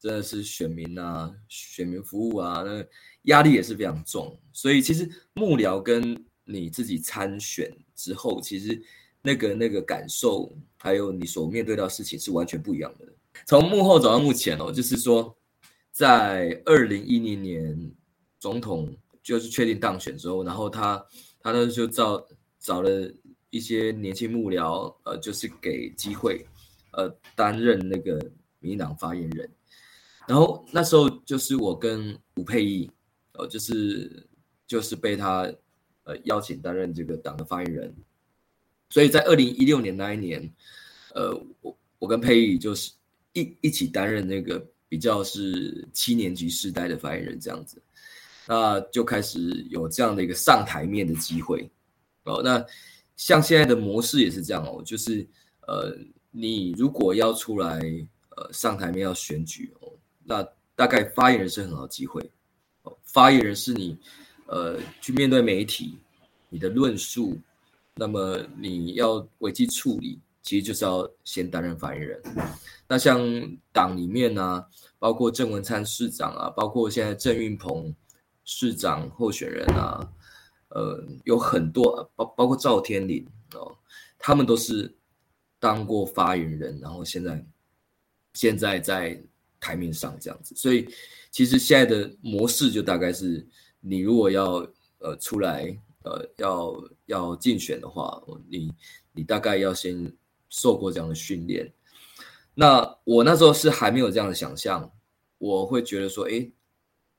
[0.00, 2.84] 真的是选民啊，选民服务啊，那
[3.22, 4.38] 压力也是非常重。
[4.52, 8.82] 所以其实幕僚跟你自己参选之后，其实
[9.22, 13.06] 那个那个感受，还有你所面对到事情是完全不一样的。
[13.46, 15.36] 从幕后走到目前哦，就是说，
[15.92, 17.92] 在二零一零年
[18.38, 21.04] 总统就是确定当选之后，然后他
[21.40, 22.26] 他呢就找
[22.58, 22.90] 找了
[23.50, 26.46] 一些年轻幕僚，呃，就是给机会。
[26.92, 28.18] 呃，担任那个
[28.60, 29.48] 民党发言人，
[30.26, 32.90] 然后那时候就是我跟吴佩义，
[33.32, 34.26] 呃，就是
[34.66, 35.42] 就是被他
[36.04, 37.94] 呃邀请担任这个党的发言人，
[38.90, 40.50] 所以在二零一六年那一年，
[41.14, 42.92] 呃，我我跟佩玉就是
[43.32, 47.80] 一一起担任那个比较是七年级世代的发言人这样子，
[48.46, 51.70] 那就开始有这样的一个上台面的机会，
[52.24, 52.64] 哦，那
[53.16, 55.26] 像现在的模式也是这样哦，就是
[55.66, 55.96] 呃。
[56.30, 57.80] 你如果要出来，
[58.36, 59.90] 呃，上台面要选举哦，
[60.22, 60.46] 那
[60.76, 62.22] 大概发言人是很好机会。
[63.02, 63.96] 发言人是你，
[64.46, 65.96] 呃，去面对媒体，
[66.50, 67.36] 你的论述，
[67.98, 72.22] 那么你要危机处理，其实就是要先担任发言人。
[72.86, 73.20] 那像
[73.72, 74.64] 党里面呢，
[74.98, 77.94] 包括郑文灿市长啊，包括现在郑运鹏
[78.44, 80.08] 市长候选人啊，
[80.68, 83.76] 呃，有很多包包括赵天麟哦，
[84.18, 84.94] 他们都是。
[85.60, 87.44] 当过发言人，然后现在
[88.32, 89.20] 现在在
[89.58, 90.54] 台面上这样子。
[90.54, 90.88] 所以
[91.32, 93.44] 其实现在的模式就大概是，
[93.80, 94.64] 你如果要
[94.98, 95.76] 呃出来
[96.08, 96.74] 呃要
[97.06, 98.72] 要竞选的话，你
[99.12, 100.10] 你大概要先
[100.48, 101.70] 受过这样的训练。
[102.54, 104.90] 那我那时候是还没有这样的想象，
[105.38, 106.50] 我会觉得说，哎，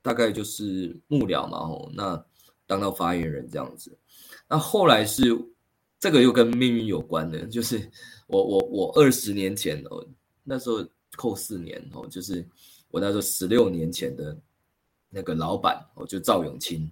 [0.01, 2.25] 大概就是幕僚嘛，吼，那
[2.65, 3.97] 当到发言人这样子。
[4.49, 5.23] 那后来是
[5.99, 7.89] 这个又跟命运有关的，就是
[8.27, 10.05] 我我我二十年前哦，
[10.43, 12.45] 那时候扣四年哦，就是
[12.89, 14.37] 我那时候十六年前的
[15.09, 16.91] 那个老板哦，就赵永清。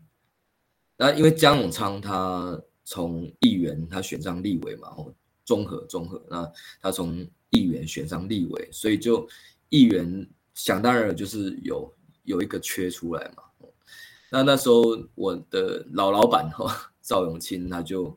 [0.97, 5.13] 那因为江永昌他从议员他选上立委嘛，哦，
[5.45, 7.25] 综合综合，那他从。
[7.49, 9.25] 议员选上立委，所以就
[9.69, 11.89] 议员想当然就是有
[12.23, 13.43] 有一个缺出来嘛。
[14.29, 14.81] 那那时候
[15.15, 18.15] 我的老老板哈赵永清他就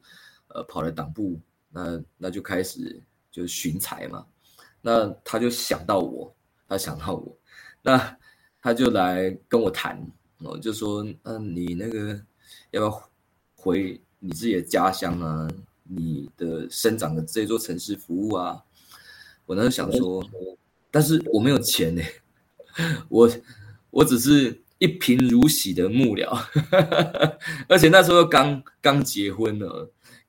[0.48, 1.38] 呃跑来党部，
[1.70, 4.26] 那那就开始就寻财嘛。
[4.82, 6.34] 那他就想到我，
[6.66, 7.38] 他想到我，
[7.82, 8.18] 那
[8.60, 10.04] 他就来跟我谈，
[10.38, 12.20] 哦就说嗯你那个
[12.70, 13.10] 要不要
[13.54, 15.48] 回你自己的家乡啊？
[15.92, 18.62] 你的生长的这座城市服务啊？
[19.46, 20.24] 我那时候想说，
[20.90, 22.02] 但是我没有钱呢，
[23.08, 23.28] 我
[23.90, 26.30] 我只是一贫如洗的幕僚，
[27.66, 29.66] 而且那时候刚刚结婚呢，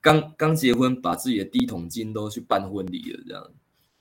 [0.02, 3.52] 刚刚结婚，把自己的第一桶金都去办婚礼了，这样，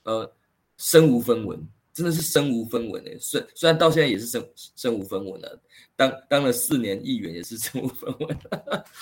[0.04, 0.32] 呃，
[0.78, 1.68] 身无分文，
[2.00, 3.16] 真的是身无分文诶。
[3.20, 5.62] 虽虽然到现在也是身身无分文了，
[5.94, 8.38] 当当了四年议员也是身无分文，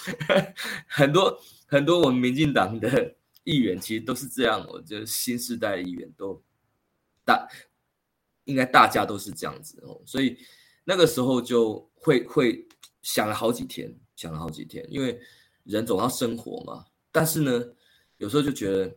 [0.87, 3.15] 很多很多我们民进党的。
[3.45, 6.39] 议员其实都是这样，我觉得新时代的议员都
[7.25, 7.49] 大，
[8.45, 10.37] 应该大家都是这样子哦，所以
[10.85, 12.69] 那个时候就会会
[13.01, 15.19] 想了好几天，想了好几天，因为
[15.65, 16.85] 人总要生活嘛。
[17.11, 17.65] 但是呢，
[18.19, 18.95] 有时候就觉得，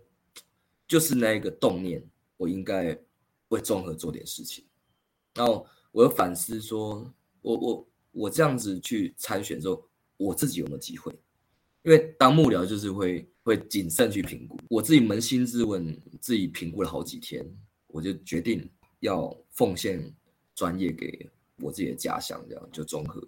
[0.85, 2.93] 就是那一个动念，我应该
[3.51, 4.65] 为综合做点事情。
[5.33, 7.09] 然后我又反思说，
[7.41, 9.87] 我我我这样子去参选之后，
[10.17, 11.17] 我自己有没有机会？
[11.83, 13.25] 因为当幕僚就是会。
[13.43, 17.43] 会谨慎去评估，我自己扪心自问，自己评估了好几天，
[17.87, 19.99] 我就决定要奉献
[20.53, 23.19] 专业给我自己的家乡，这样就综合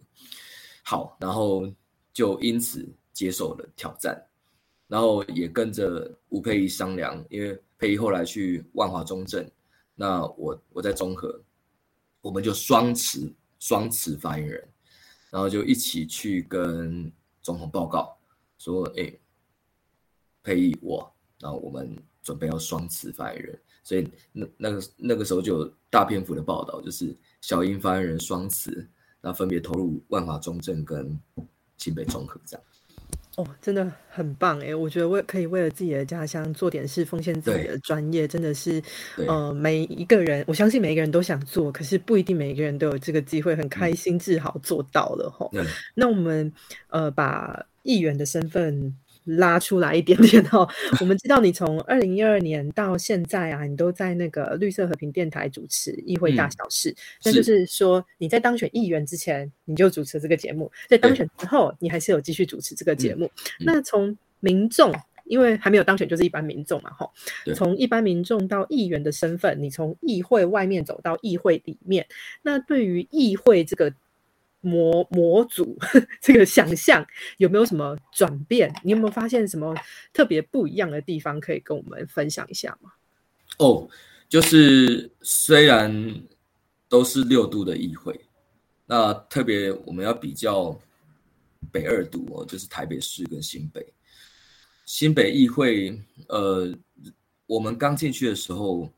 [0.84, 1.68] 好，然后
[2.14, 4.24] 就因此接受了挑战，
[4.88, 9.44] 然后也跟着吴佩仪商量，因为佩仪后来去万华中正，
[9.96, 11.42] 那我我在综合，
[12.22, 14.68] 我们就双持双持发言人，
[15.30, 18.18] 然后就一起去跟总统报告
[18.58, 19.14] 说，哎。
[20.46, 28.86] 配以我，然后我们准备要双持发言人，所以那那个那个时候就有大篇幅的报道，就是小英发言人双持，
[29.22, 31.18] 那分别投入万华中正跟
[31.78, 32.66] 新北综合这样。
[33.36, 34.76] 哦，真的很棒哎！
[34.76, 38.82] 我觉得为可以为了自己的家乡做点事，奉献自己的专业，真的是
[39.28, 45.52] 呃每一个人，我相信每一个人都想做，可是不一定每一个人都有这个机会，很开心自豪做到了吼。
[45.96, 46.54] 那我们
[46.90, 48.96] 呃把议员的身份。
[49.26, 50.68] 拉出来一点点哦。
[51.00, 56.96] 我们知道你从二零一二年到现在啊，你都在那个绿色和平电台主持议会大小事。
[57.24, 63.30] 那就是说你在当选议员之前，你就主持这个节目；在当选之后，你还是有继续主持这个节目。
[63.60, 64.94] 那从民众，
[65.26, 67.12] 因为还没有当选，就是一般民众嘛，吼。
[67.56, 72.06] 从一般民众到议员的身份，你从议会外面走到议会里面，
[72.42, 73.94] 那对于议会这个。
[74.64, 75.78] 模模组
[76.22, 77.06] 这个想象
[77.38, 78.74] 有没有什么转变？
[78.82, 79.76] 你有没有发现什么
[80.14, 82.92] 特别不一样的地方可以跟我们分享一下吗？
[83.60, 83.88] 哦，
[84.30, 86.24] 就是虽然
[86.88, 88.20] 都是六度的议会，
[88.86, 90.80] 那特别我们要比较
[91.72, 93.86] 北二度哦，就是台北市跟新北。
[94.86, 96.74] 新北议会，呃，
[97.46, 98.90] 我们刚进去的时候，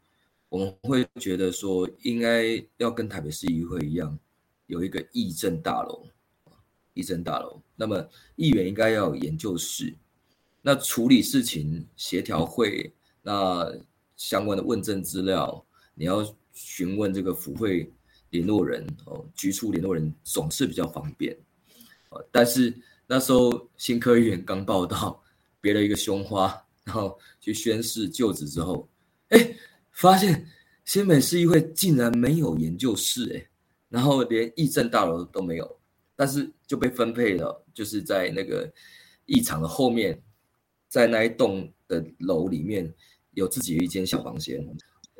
[0.49, 4.17] 我们会觉得说应该要跟台北市议会一样。
[4.67, 6.07] 有一个议政大楼，
[6.93, 7.61] 议政大楼。
[7.75, 9.93] 那么议员应该要有研究室，
[10.61, 13.71] 那处理事情、协调会，那
[14.17, 17.91] 相关的问政资料，你要询问这个府会
[18.29, 21.37] 联络人哦，局处联络人总是比较方便。
[22.31, 22.73] 但是
[23.05, 25.21] 那时候新科议员刚报道，
[25.61, 28.87] 别了一个胸花，然后去宣誓就职之后，
[29.29, 29.55] 哎，
[29.91, 30.47] 发现
[30.85, 33.49] 新北市议会竟然没有研究室，哎。
[33.95, 35.79] 然后连议政大楼都没有，
[36.17, 38.69] 但是就被分配了，就是在那个
[39.25, 40.21] 议场的后面，
[40.89, 42.93] 在那一栋的楼里面
[43.31, 44.67] 有自己的一间小房间。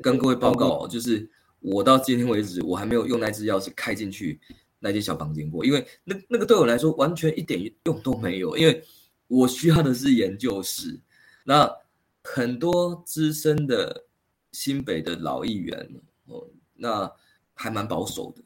[0.02, 1.26] 跟各位报告，就是
[1.60, 4.38] 我到今天为止，我还没有用那只钥匙开进去
[4.78, 8.84] 那间小房间过，因为那那个对我来说完全一点用都没有，因为
[9.26, 11.00] 我需要的是研究室。
[11.44, 11.74] 那
[12.22, 14.04] 很多资深的
[14.52, 15.88] 新北的老议员
[16.26, 17.10] 哦，那。
[17.58, 18.42] 还蛮保守的，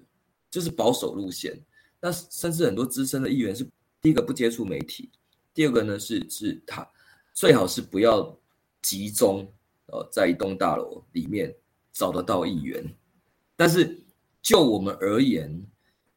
[0.50, 1.58] 就是保守路线。
[2.00, 3.62] 那甚至很多资深的议员是
[4.00, 5.10] 第一个不接触媒体，
[5.52, 6.86] 第二个呢是是他
[7.34, 8.38] 最好是不要
[8.82, 9.46] 集中
[9.86, 11.54] 呃在一栋大楼里面
[11.92, 12.84] 找得到议员。
[13.54, 14.02] 但是
[14.40, 15.62] 就我们而言，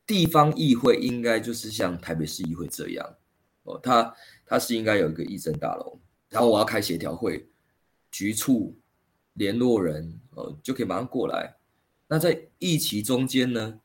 [0.07, 3.15] 地方议会应该就是像台北市议会这样
[3.63, 4.15] 哦，它
[4.45, 7.45] 它是应该有一个议政大楼，然后我要开协调会，
[8.09, 8.73] 局处
[9.33, 11.53] 联络人哦就可以马上过来。
[12.07, 13.79] 那在议期中间呢，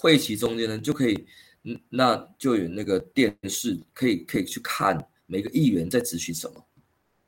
[0.00, 1.26] 会期中间呢就可以，
[1.64, 6.66] 嗯，那就有那个电视可以可以去看每个议员在咨询什么。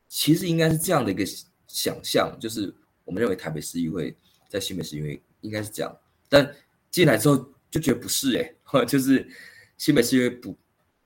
[0.09, 1.23] 其实应该是这样的一个
[1.67, 2.73] 想象，就是
[3.05, 4.17] 我们认为台北市议会
[4.49, 5.95] 在新北市议会应该是这样，
[6.27, 6.51] 但
[6.89, 7.37] 进来之后
[7.69, 8.35] 就觉得不是
[8.73, 9.27] 哎，就是
[9.77, 10.57] 新北市议会不，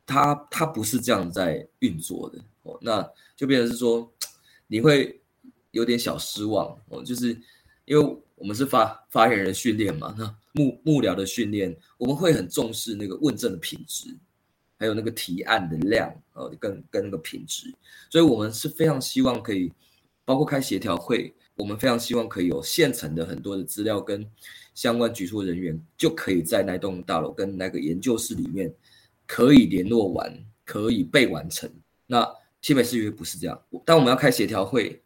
[0.06, 4.10] 它它不是这样在运作的哦，那就变成是说
[4.68, 5.22] 你会
[5.72, 7.38] 有点小失望哦，就是
[7.84, 8.18] 因为。
[8.38, 10.16] 我们是发发言人训练嘛？
[10.18, 10.24] 那
[10.54, 14.16] 幕幕僚的训练，我们会很重视那个问政的品质，
[14.78, 17.74] 还有那个提案的量，呃，跟跟那个品质。
[18.12, 19.74] 所以，我们是非常希望可以，
[20.24, 24.24] 包括开协调会，我们非常希望可以有现成的很多的资料跟
[24.76, 28.72] 相关局处人员，就可以在那栋大楼跟那个研究室里面
[29.26, 30.32] 可以联络完，
[30.64, 31.68] 可以被完成。
[32.06, 32.28] 那
[32.62, 35.02] 新北市约不是这样，但我们要开协调会，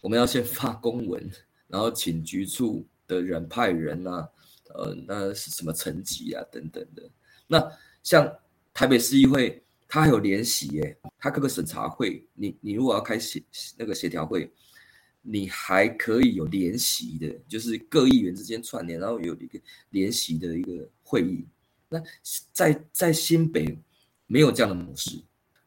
[0.00, 1.30] 我们要先发公文。
[1.70, 4.28] 然后请局处的人派人啊，
[4.74, 7.08] 呃，那是什么层级啊，等等的。
[7.46, 8.30] 那像
[8.74, 13.42] 台北市议会，它还有联席耶，它各个审查会，你你如果要开协
[13.76, 14.50] 那个协调会，
[15.22, 21.46] 你还可以有联席的，就是各议员之间串联，然后有一个联席的一个会议。
[21.88, 22.02] 那
[22.52, 23.78] 在在新北
[24.26, 25.20] 没有这样的模式，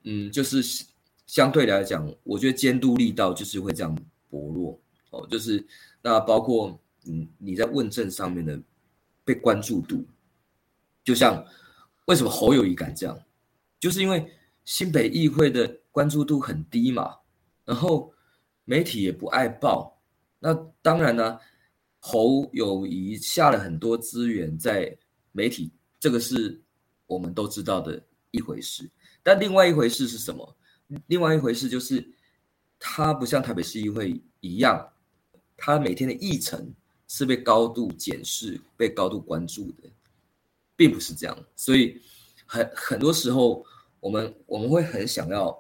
[0.03, 0.85] 嗯，就是
[1.27, 3.95] 相对来讲，我觉得监督力道就是会这样
[4.29, 4.79] 薄弱
[5.13, 5.65] 哦，就是。
[6.05, 8.61] 那包括嗯，你在问政上面的
[9.23, 10.05] 被关注度，
[11.01, 11.41] 就像
[12.07, 13.17] 为什么侯友谊敢这样，
[13.79, 14.29] 就是因为
[14.65, 17.15] 新北议会的关注度很低嘛，
[17.63, 18.13] 然后
[18.65, 19.97] 媒体也不爱报，
[20.39, 21.39] 那当然呢，
[22.01, 24.93] 侯友谊下了很多资源在
[25.31, 25.71] 媒体，
[26.01, 26.61] 这个是
[27.07, 28.91] 我们都知道的一回事，
[29.23, 30.57] 但另外一回事是什么？
[31.07, 32.05] 另外一回事就是
[32.77, 34.85] 他不像台北市议会一样。
[35.65, 36.73] 他每天的议程
[37.07, 39.89] 是被高度检视、被高度关注的，
[40.75, 41.37] 并不是这样。
[41.55, 42.01] 所以
[42.45, 43.65] 很很多时候，
[44.01, 45.57] 我们我们会很想要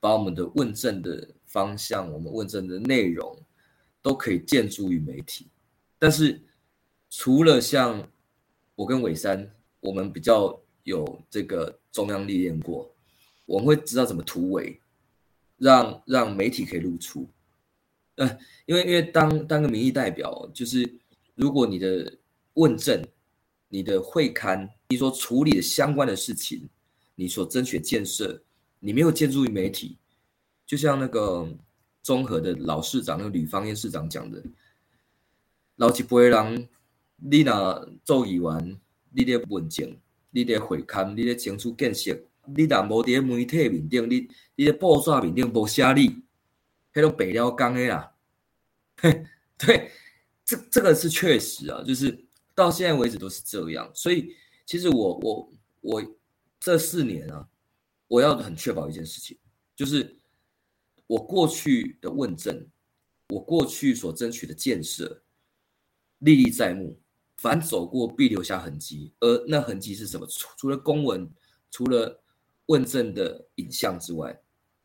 [0.00, 3.34] 把我们的问政的方向、我们问政的内容，
[4.02, 5.46] 都可以建筑于媒体。
[5.98, 6.38] 但是，
[7.08, 8.06] 除了像
[8.74, 12.94] 我跟伟山，我们比较有这个中央历练过，
[13.46, 14.78] 我们会知道怎么突围，
[15.56, 17.26] 让让媒体可以露出。
[18.18, 20.88] 呃，因为因为当当个民意代表，就是
[21.36, 22.18] 如果你的
[22.54, 23.00] 问政、
[23.68, 26.68] 你的会刊、你所处理的相关的事情、
[27.14, 28.42] 你所争取建设，
[28.80, 29.96] 你没有建筑于媒体，
[30.66, 31.48] 就像那个
[32.02, 34.42] 综合的老市长那个吕方燕市长讲的，
[35.76, 36.68] 老一辈人，
[37.18, 38.80] 你若做议员，
[39.12, 39.96] 你咧问政，
[40.32, 44.26] 你咧会刊，你咧争取建设，你若无伫媒体面顶，你
[44.56, 46.27] 你咧报纸面顶无写你。
[46.98, 48.12] 黑都北料钢 A 啦，
[49.56, 49.92] 对，
[50.44, 53.88] 这这个是确实啊，就是到现在为止都是这样。
[53.94, 54.34] 所以
[54.66, 56.16] 其实我我我
[56.58, 57.48] 这四年啊，
[58.08, 59.38] 我要很确保一件事情，
[59.76, 60.18] 就是
[61.06, 62.66] 我过去的问政，
[63.28, 65.22] 我过去所争取的建设
[66.18, 67.00] 历历在目，
[67.36, 69.14] 凡走过必留下痕迹。
[69.20, 70.26] 而那痕迹是什么？
[70.26, 71.30] 除除了公文，
[71.70, 72.20] 除了
[72.66, 74.36] 问政的影像之外，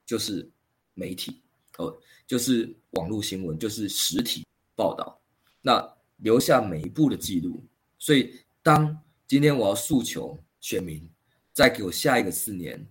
[0.05, 0.51] 就是
[0.93, 1.42] 媒体。
[1.77, 5.19] 哦，就是网络新闻，就是实体报道，
[5.61, 7.63] 那留下每一步的记录。
[7.97, 11.09] 所以，当今天我要诉求选民
[11.51, 12.85] 再给我下一个四年，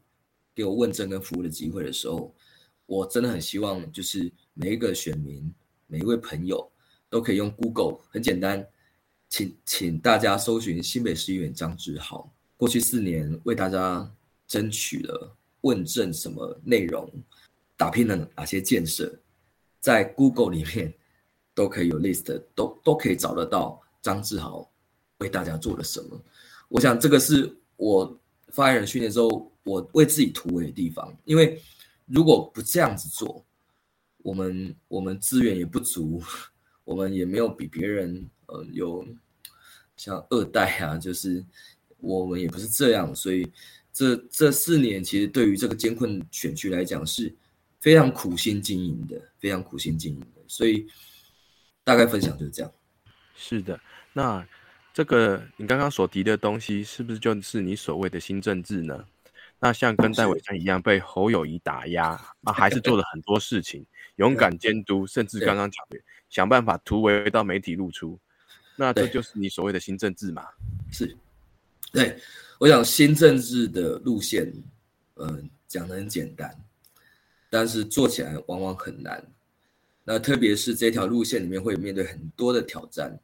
[0.55, 2.35] 给我问政跟服务的机会的时候，
[2.87, 5.53] 我真的很希望，就是每一个选民、
[5.87, 6.71] 每一位朋友
[7.09, 8.67] 都可以用 Google，很简单，
[9.29, 14.11] 请请大家搜寻新北市议员张志豪，过去四年为大家
[14.47, 17.09] 争取了问政什么内容。
[17.83, 19.13] 打拼了哪些建设，
[19.81, 20.95] 在 Google 里面
[21.53, 24.71] 都可以有 list，都都可以找得到张志豪
[25.19, 26.25] 为大家做了什么。
[26.69, 28.17] 我想这个是我
[28.51, 31.13] 发言人训练之后，我为自己突围的地方。
[31.25, 31.61] 因为
[32.07, 33.45] 如果不这样子做，
[34.19, 36.23] 我们我们资源也不足，
[36.85, 39.05] 我们也没有比别人呃有
[39.97, 41.45] 像二代啊，就是
[41.99, 43.51] 我们也不是这样，所以
[43.93, 47.35] 这这四年其实对于这个艰困选区来讲是。
[47.83, 50.87] 非常苦心经营的，非常苦心经营的，所以
[51.83, 52.73] 大概分享就是这样。
[53.35, 53.79] 是的，
[54.13, 54.47] 那
[54.95, 59.05] 这个你刚刚所提的东西，是不是就是你所谓的新政治呢？
[59.59, 62.11] 那像跟戴伟山一样被侯友谊打压
[62.45, 63.85] 啊，还是做了很多事情，
[64.17, 68.17] 勇敢监督，甚至刚刚讲的想办法突围到媒体露出，
[68.77, 70.47] 那这就是你所谓的新政治嘛？
[70.93, 71.17] 是，
[71.91, 72.17] 对，
[72.61, 74.53] 我想新政治的路线，
[75.17, 76.57] 嗯，讲的很简单，
[77.53, 79.23] 但是做起来往往很难。
[80.03, 83.21] 那特别是这条路线里面会面对很多的挑战，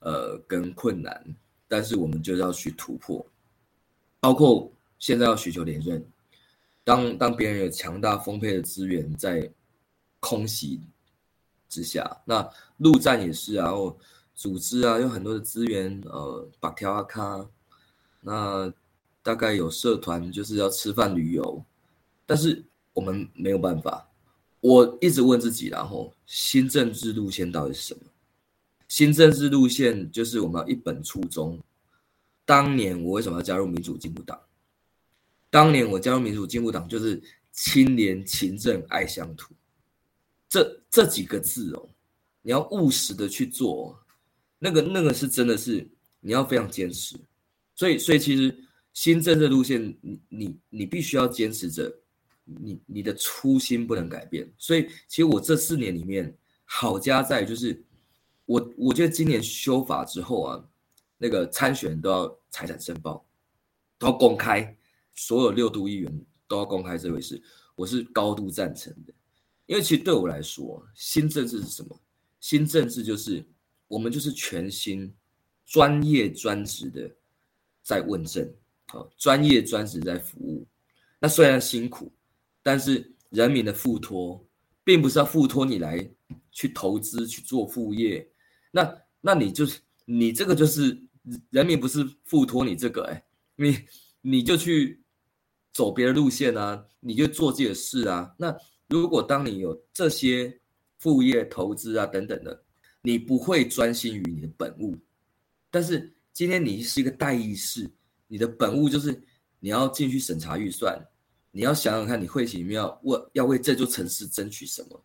[0.00, 1.24] 呃，跟困难，
[1.68, 3.24] 但是我们就要去突破，
[4.18, 4.68] 包括。
[4.98, 6.02] 现在要寻求连任，
[6.82, 9.46] 当当别人有强大丰沛的资源在
[10.20, 10.80] 空袭
[11.68, 13.94] 之下，那陆战也是，然后
[14.34, 17.46] 组织啊有很多的资源，呃，把条啊卡，
[18.22, 18.72] 那
[19.22, 21.62] 大概有社团就是要吃饭旅游，
[22.24, 22.64] 但是
[22.96, 24.10] 我们没有办法。
[24.60, 28.00] 我一直问自己，然后新政治路线到底是什么？
[28.88, 31.60] 新政治路线就是我们要一本初衷。
[32.46, 34.40] 当年我为什么要加入民主进步党？
[35.50, 37.22] 当年我加入民主进步党，就是
[37.52, 39.52] 清廉、勤政、爱乡土，
[40.48, 41.88] 这这几个字哦，
[42.42, 43.98] 你要务实的去做，
[44.58, 45.86] 那个那个是真的是
[46.20, 47.16] 你要非常坚持，
[47.74, 48.56] 所以所以其实
[48.94, 51.92] 新政治路线，你你你必须要坚持着，
[52.46, 54.50] 你你的初心不能改变。
[54.56, 56.34] 所以其实我这四年里面，
[56.64, 57.84] 好家在就是
[58.46, 60.64] 我我觉得今年修法之后啊，
[61.18, 63.26] 那个参选都要财产申报，
[63.98, 64.74] 都要公开。
[65.18, 67.42] 所有六都议员都要公开这回事，
[67.74, 69.14] 我是高度赞成的。
[69.64, 71.98] 因为其实对我来说，新政治是什么？
[72.38, 73.42] 新政治就是
[73.88, 75.10] 我们就是全新、
[75.64, 77.10] 专业、专职的
[77.82, 78.46] 在问政，
[78.88, 80.66] 啊，专业专职在服务。
[81.18, 82.12] 那虽然辛苦，
[82.66, 84.44] 但是人民的付托，
[84.82, 86.10] 并不是要付托你来
[86.50, 88.28] 去投资去做副业。
[88.72, 91.00] 那那你就是你这个就是
[91.50, 93.78] 人民不是付托你这个，哎，你
[94.20, 95.00] 你就去。
[95.76, 98.34] 走别的路线啊，你就做自己的事啊。
[98.38, 98.56] 那
[98.88, 100.58] 如果当你有这些
[100.96, 102.64] 副业、投资啊等等的，
[103.02, 104.96] 你不会专心于你的本务。
[105.70, 107.90] 但是今天你是一个代议士，
[108.26, 109.22] 你的本务就是
[109.60, 110.98] 你要进去审查预算，
[111.56, 115.04] 你要想想看你会里面要为要为这座城市争取什么，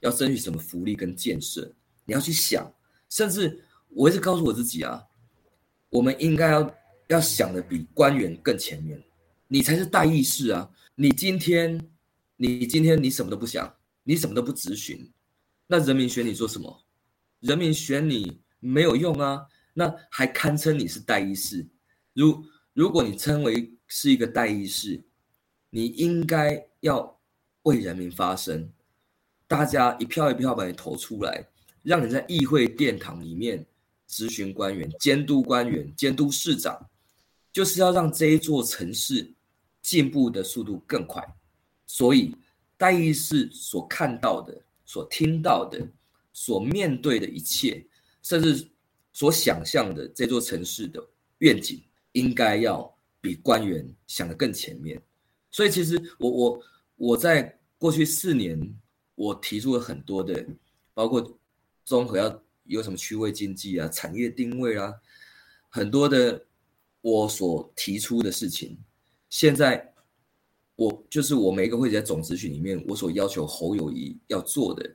[0.00, 1.74] 要争取什么福利跟建设，
[2.04, 2.70] 你要去想。
[3.08, 5.02] 甚至我一直告诉我自己啊，
[5.88, 6.74] 我们应该要
[7.06, 9.02] 要想的比官员更前面。
[9.48, 10.70] 你才是代议士啊！
[10.96, 11.80] 你今天，
[12.36, 15.10] 你今天你什么都不想，你什么都不咨询，
[15.66, 16.84] 那人民选你做什么？
[17.40, 19.46] 人民选你没有用啊！
[19.72, 21.66] 那还堪称你是代议士？
[22.12, 22.44] 如
[22.74, 25.02] 如果你称为是一个代议士，
[25.70, 27.18] 你应该要
[27.62, 28.70] 为人民发声，
[29.46, 31.48] 大家一票一票把你投出来，
[31.82, 33.64] 让你在议会殿堂里面
[34.08, 36.88] 咨询官员、监督官员、监督市长，
[37.52, 39.32] 就是要让这一座城市。
[39.82, 41.24] 进步的速度更快，
[41.86, 42.34] 所以
[42.76, 45.78] 代议士所看到的、所听到的、
[46.32, 47.86] 所面对的一切，
[48.20, 48.68] 甚至
[49.12, 51.00] 所想象的这座城市的
[51.38, 51.80] 愿景，
[52.14, 55.00] 应该要比官员想的更前面。
[55.56, 56.62] 所以，其实我我
[56.96, 58.78] 我在过去四年，
[59.14, 60.46] 我提出了很多的，
[60.92, 61.38] 包括
[61.82, 64.92] 综合要有什么区位经济啊、产业定位啊，
[65.70, 66.44] 很多的
[67.00, 68.76] 我所提出的事情。
[69.30, 69.94] 现在，
[70.74, 74.94] 我就是我每一个会在总咨询里面，我所要求侯友谊要做的，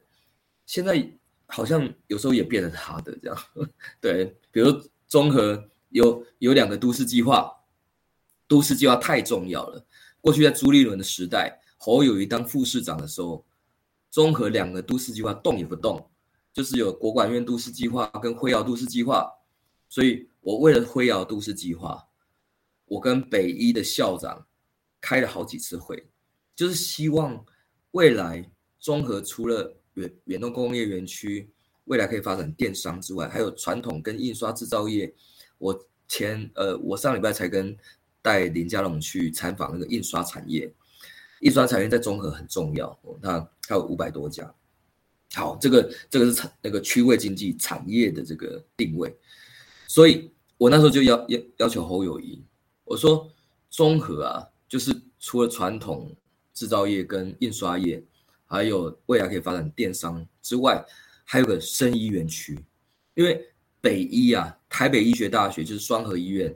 [0.68, 1.12] 现在
[1.48, 3.38] 好像有时候也变成他的这样。
[4.00, 4.68] 对，比如
[5.08, 7.52] 综合有有两个都市计划，
[8.48, 9.84] 都市计划太重要了。
[10.22, 13.44] 过去在朱立伦的时代，侯友谊当副市长的时候，
[14.10, 16.10] 综合两个都市计划动也不动，
[16.54, 19.30] 就是有国管院都市计划跟辉瑶都市计划，
[19.90, 22.08] 所以我为了辉瑶都市计划。
[22.86, 24.46] 我跟北一的校长
[25.00, 26.10] 开了好几次会，
[26.56, 27.44] 就是希望
[27.92, 31.50] 未来综合除了远远东工业园区
[31.86, 35.14] 未来可以发展电商之外，还有传统跟印刷制造业。
[35.58, 37.78] 我前呃，我上礼拜才跟
[38.22, 40.74] 带林家龙去参访那个印刷产业，
[41.42, 44.54] 印刷产业在综合很重要，它它有五百多家。
[45.34, 49.16] 好，这个这个是产那个区位经济产业的这个定位，
[49.88, 52.44] 所以我那时候就要要要求侯友谊。
[52.84, 53.32] 我说，
[53.70, 56.14] 综合啊，就是除了传统
[56.54, 58.04] 制造业跟印刷业，
[58.46, 60.86] 还有未来可以发展电商之外，
[61.24, 62.60] 还有个生医园区。
[63.14, 63.50] 因为
[63.80, 66.54] 北医啊，台北医学大学就是双河医院，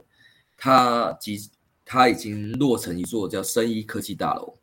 [0.58, 1.50] 它即
[1.86, 4.58] 它已经落成一座叫生医科技大楼。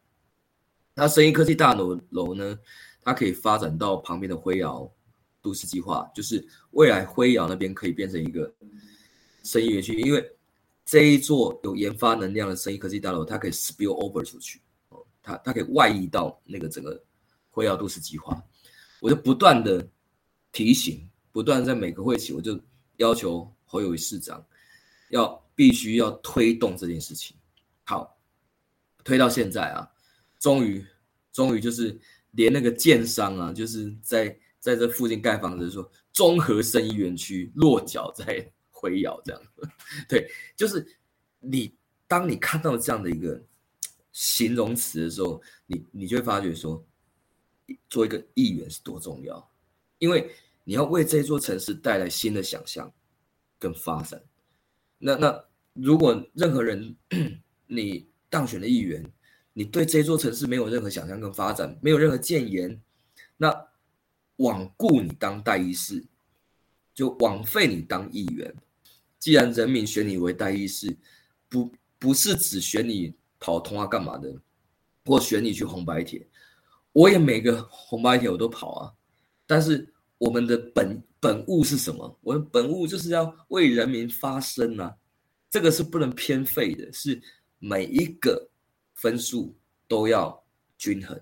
[0.93, 2.59] 那生医科技大楼楼呢，
[3.01, 4.87] 它可以发展到旁边的辉瑶
[5.41, 8.53] 都市计划，就是未来辉瑶那边可以变成一个
[9.43, 10.23] 生意园区，因为
[10.85, 17.01] 这一座有研发能量的生意科技大楼，它可以 spill over 出去，哦，它它可以外溢到那个整个
[17.49, 18.39] 辉耀都市计划。
[18.99, 19.85] 我就不断的
[20.51, 22.59] 提醒，不断在每个会期，我就
[22.97, 24.45] 要求侯友谊市长
[25.09, 27.35] 要必须要推动这件事情。
[27.83, 28.19] 好，
[29.03, 29.89] 推到现在啊，
[30.39, 30.85] 终于
[31.31, 31.99] 终于就是
[32.31, 39.41] 连那个建商啊，就是在在这附近盖房子，说综合生意园区落脚在辉耀这样。
[40.07, 40.85] 对，就是
[41.39, 41.75] 你
[42.07, 43.41] 当你看到这样的一个
[44.11, 46.85] 形容词的时候，你你就会发觉说。
[47.89, 49.51] 做一个议员是多重要，
[49.97, 50.29] 因为
[50.65, 52.93] 你要为这座城市带来新的想象
[53.57, 54.21] 跟发展。
[55.05, 55.43] 那那
[55.73, 56.95] 如果任何人
[57.67, 59.03] 你当选了议员，
[59.51, 62.81] 你对这座城市没有任何想象跟发展，没有任何建言，
[63.35, 63.53] 那
[64.37, 66.03] 罔顾你当代议士，
[66.93, 68.55] 就枉费你当议员。
[69.19, 70.97] 既然人民选你为代议士，
[71.49, 74.33] 不不是只选你跑通话干嘛的，
[75.05, 76.25] 或选你去红白帖。
[76.93, 78.93] 我也每个红白帖我都跑啊，
[79.45, 82.19] 但是我们的本本物是什么？
[82.21, 84.95] 我们本物就是要为人民发声啊，
[85.49, 87.21] 这个是不能偏废的，是
[87.59, 88.49] 每一个
[88.93, 89.55] 分数
[89.87, 90.43] 都要
[90.77, 91.19] 均衡，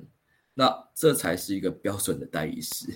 [0.54, 2.88] 那这才是一个标准的代议士。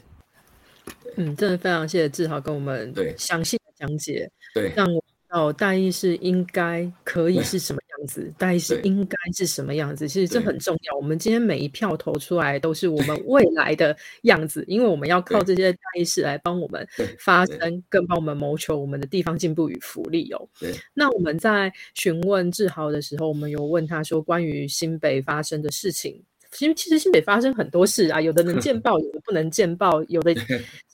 [1.18, 7.82] 嗯，真的非常谢谢志豪跟我们对详细的讲解，对，让我知道代议士应该可以是什么。
[8.06, 10.08] 子大概是应该是什么样子？
[10.08, 10.96] 其实这很重要。
[10.96, 16.88] 我们今天每一票投出来，都是我们未来的样子，因为我们要靠这些大意识来帮我们
[17.20, 20.50] 发声，更帮我们谋求我们的地方进步与福利哦。
[20.60, 20.74] 对。
[20.94, 26.22] 那我们在询问志豪的时候，我们有问他说，关于新北发生的事情。
[26.52, 30.34] 其实其实新北发生很多事啊，有的能见报，有的不能见报，有的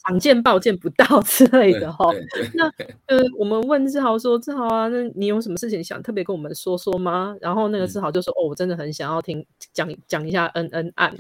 [0.07, 2.05] 想见报见不到之类的哈。
[2.53, 2.65] 那
[3.05, 11.15] 呃，我们问志豪说：“志豪啊，那你有什么事情想特别跟我们说说吗？”然后那个志豪就说：“哦，我真的很想要听讲讲一下恩恩案。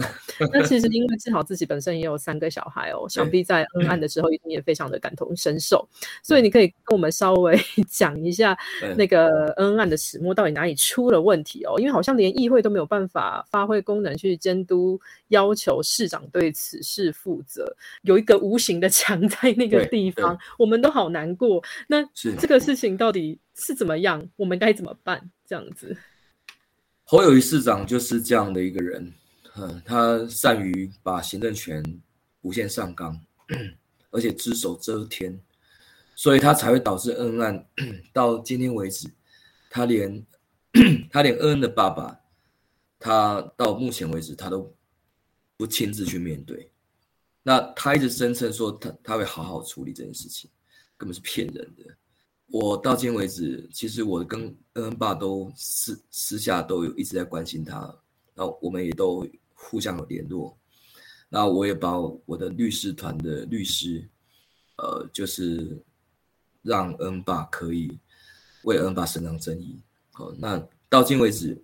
[0.51, 5.87] 那其实因为志豪自己本身也有三个小孩哦， 想必在恩案的时候一定也非常的感同身受。
[6.23, 7.57] 所以你可以跟我们稍微
[7.87, 8.57] 讲一下
[8.97, 11.79] 那个恩案的始末到底哪里出了问题哦？
[11.79, 14.31] 因为好像连议会都没有办法发挥功能去。
[14.41, 21.63] 监督要求市长对此事负责，有一个无形的墙 在那个地方，我们都好难过。
[21.87, 24.27] 那这个事情到底是怎么样？
[24.35, 25.31] 我们该怎么办？
[25.45, 25.97] 这样子，
[27.03, 29.13] 侯友谊市长就是这样的一个人，
[29.57, 31.83] 嗯，他善于把行政权
[32.41, 33.19] 无限上纲，
[34.11, 35.39] 而且只手遮天，
[36.15, 37.65] 所以他才会导致恩案
[38.13, 39.09] 到今天为止，
[39.69, 40.25] 他连
[41.11, 42.17] 他连恩恩的爸爸。
[43.03, 44.71] 他到目前为止，他都
[45.57, 46.70] 不亲自去面对。
[47.43, 50.49] 那他一直声称说他他会好好处理这件事情，
[50.97, 51.83] 根本是骗人的。
[52.47, 54.41] 我到今为止，其实我跟
[54.73, 57.79] 恩恩爸都私私下都有一直在关心他，
[58.33, 60.57] 然后我们也都互相有联络。
[61.29, 64.07] 那我也把我的律师团的律师，
[64.77, 65.81] 呃，就是
[66.61, 67.97] 让恩爸可以
[68.63, 69.79] 为恩爸伸张正义。
[70.11, 71.61] 好，那到今为止。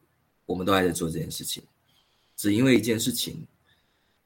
[0.47, 1.61] 我们都还在做这件事情，
[2.37, 3.45] 只因为一件事情，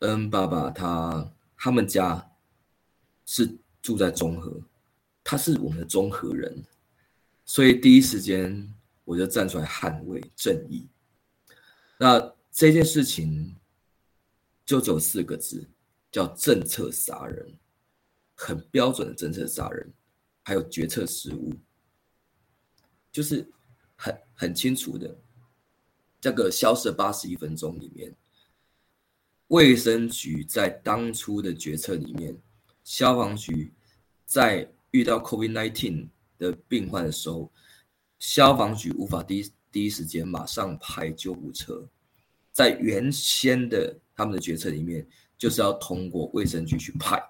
[0.01, 1.27] 恩爸爸他
[1.63, 2.27] 他们家
[3.23, 4.59] 是住在中和，
[5.23, 6.65] 他是我们的中和人，
[7.45, 8.67] 所以第一时间
[9.05, 10.89] 我就站出来捍卫正义。
[11.99, 13.55] 那这件事情
[14.65, 15.69] 就只有四个字，
[16.11, 17.55] 叫政策杀人，
[18.33, 19.93] 很标准的政策杀人，
[20.41, 21.53] 还有决策失误，
[23.11, 23.47] 就是
[23.95, 25.15] 很很清楚的。
[26.19, 28.15] 这个消失的八十一分钟里面，
[29.51, 32.33] 卫生局在当初的决策里面，
[32.85, 33.69] 消防局
[34.25, 37.51] 在遇到 COVID-19 的病患的时候，
[38.17, 41.85] 消防局无法第一第一时间马上派救护车，
[42.53, 45.05] 在原先的他们的决策里面，
[45.37, 47.21] 就是要通过卫生局去派，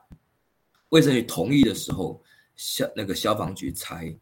[0.90, 2.24] 卫生局同意的时候，
[2.56, 4.16] 消那个消防局才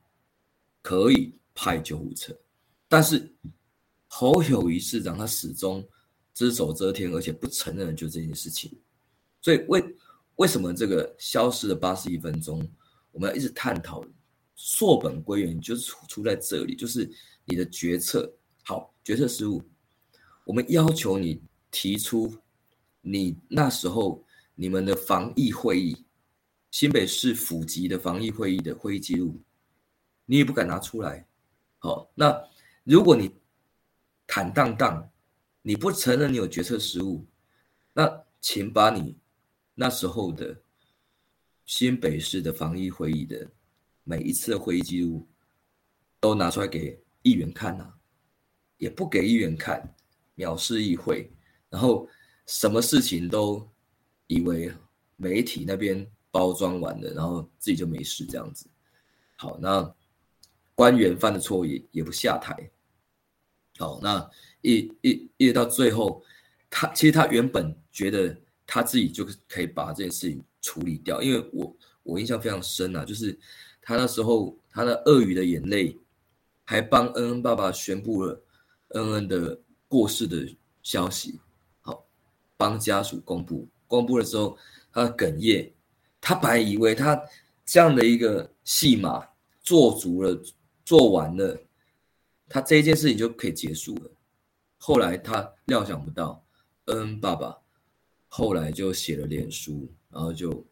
[0.81, 2.33] 可以派救护车，
[2.87, 3.29] 但是。
[4.11, 5.87] 侯友谊市长他始终
[6.39, 8.71] 只手遮天，而且不承认就这件事情，
[9.41, 9.83] 所以为
[10.37, 12.65] 为什么这个消失的八十一分钟，
[13.11, 14.01] 我们要一直探讨，
[14.55, 17.11] 溯本归源就是出出在这里，就是
[17.43, 18.33] 你的决策。
[18.63, 19.61] 好决策失误，
[20.45, 22.33] 我们要求你提出
[23.01, 24.23] 你那时候
[24.55, 26.05] 你们的防疫会议，
[26.71, 29.41] 新北市府级的防疫会议的会议记录，
[30.25, 31.27] 你也不敢拿出来，
[31.79, 32.41] 好，那
[32.85, 33.29] 如果你
[34.25, 35.11] 坦荡荡，
[35.61, 37.25] 你不承认你有决策失误，
[37.93, 39.17] 那请把你
[39.75, 40.61] 那时候的
[41.65, 43.49] 新北市的防疫会议的
[44.03, 45.27] 每一次的会议记录
[46.19, 47.93] 都拿出来给议员看呐，
[48.77, 49.95] 也不给议员看，
[50.37, 51.31] 藐视议会，
[51.69, 52.07] 然后
[52.45, 53.69] 什么事情都
[54.27, 54.73] 以为
[55.17, 58.65] 媒体那边包装完了，然后自己就没事这样子。
[59.35, 59.95] 好，那
[60.75, 62.71] 官员犯的错也也不下台。
[63.77, 64.29] 好，那
[64.61, 66.23] 一一一直到最后，
[66.69, 68.35] 他其实他原本觉得
[68.65, 73.37] 他自己就可以把这件事情处理掉，因为我我印象非常深啊，就是
[73.81, 75.97] 他那时候他的鳄鱼的眼泪，
[76.65, 78.43] 还帮恩恩爸爸宣布了
[78.89, 80.47] 恩恩的过世的
[80.83, 81.39] 消息，
[81.81, 82.05] 好，
[82.57, 84.57] 帮家属公布，公布的时候
[84.91, 85.71] 他哽咽，
[86.19, 87.19] 他本来以为他
[87.65, 89.25] 这样的一个戏码
[89.61, 90.39] 做足了，
[90.83, 91.57] 做完了。
[92.51, 94.11] 他这一件事情就可以结束了。
[94.79, 96.43] 后来他料想不到，
[96.85, 97.55] 恩恩爸爸
[98.27, 100.65] 后来就写了脸书，然后就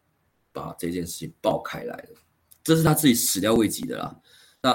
[0.52, 2.10] 把这件事情爆开来了。
[2.64, 4.20] 这是他自己始料未及的啦。
[4.62, 4.74] 那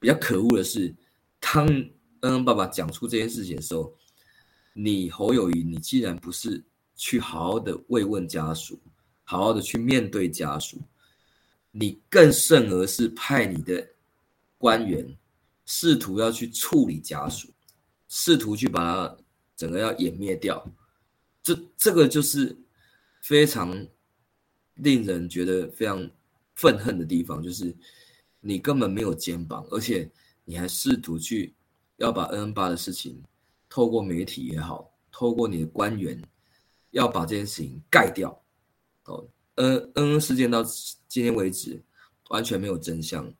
[0.00, 0.94] 比较可恶的是，
[1.38, 3.94] 当恩恩爸爸讲出这件事情的时候，
[4.74, 6.62] 你侯友谊，你既然不是
[6.96, 8.78] 去好好的慰问家属，
[9.22, 10.82] 好好的去面对家属，
[11.70, 13.88] 你更甚而是派你的
[14.58, 15.16] 官员。
[15.66, 17.48] 试图要去处理家属，
[18.16, 19.16] 试图去把它
[19.56, 20.64] 整个要湮灭掉，
[21.42, 22.56] 这这个就是
[23.20, 23.84] 非常
[24.74, 26.08] 令人觉得非常
[26.54, 27.74] 愤恨的地方，就是
[28.38, 30.08] 你根本没有肩膀，而且
[30.44, 31.52] 你还试图去
[31.96, 33.20] 要把 N N 八的事情
[33.68, 36.22] 透过媒体也好，透过你的官员
[36.92, 38.30] 要把这件事情盖掉。
[39.06, 40.62] 哦，N N 事件到
[41.08, 41.82] 今天为止
[42.28, 43.34] 完全没有真相。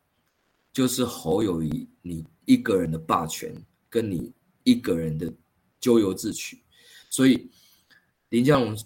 [0.73, 3.55] 就是侯友谊，你一个人的霸权，
[3.89, 4.33] 跟你
[4.65, 5.31] 一个人的
[5.79, 6.61] 咎由自取，
[7.09, 7.49] 所以
[8.29, 8.77] 林佳龙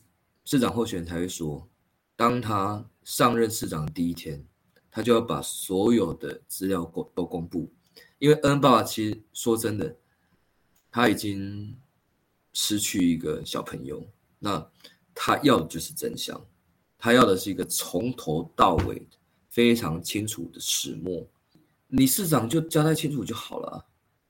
[0.44, 1.68] 市长候选人才会说，
[2.16, 4.46] 当他上任市长第一天，
[4.92, 7.72] 他就要把所有的资料公都公布，
[8.18, 9.96] 因为恩爸爸其实说真的，
[10.92, 11.78] 他已经
[12.52, 14.06] 失去一个小朋友，
[14.38, 14.70] 那
[15.16, 16.46] 他要的就是真相，
[16.98, 19.08] 他要的是一个从头到尾
[19.50, 21.26] 非常清楚的始末。
[21.88, 23.86] 你市长就交代清楚就好了，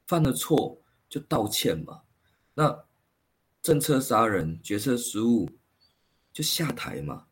[0.06, 0.80] 犯了错
[1.10, 2.02] 就道歉嘛。
[2.54, 2.86] 那
[3.62, 5.50] 政策杀人、决策失误
[6.32, 7.26] 就下台嘛。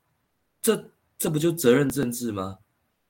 [0.61, 2.57] 这这不就责任政治吗？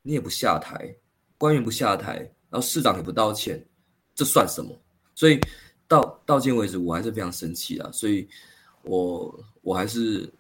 [0.02, 0.96] 你也不下台，
[1.38, 2.18] 官员不下台，
[2.50, 3.66] 然后市长也不道歉，
[4.14, 4.80] 这算什么？
[5.16, 5.40] 所以
[5.88, 7.92] 到到今为止，我还是非常生气啊。
[7.92, 8.28] 所以，
[8.84, 10.32] 我我还是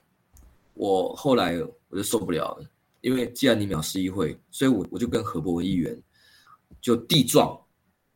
[0.73, 1.57] 我后来
[1.89, 2.69] 我就受不了了，
[3.01, 5.99] 因为既然你藐视议会，所以我我就跟何伯文议员。
[6.82, 7.59] 就递状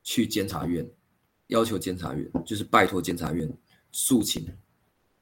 [0.04, 0.88] 去监察院，
[1.52, 3.48] 要求监察院就是拜托监察院
[3.92, 4.46] 诉请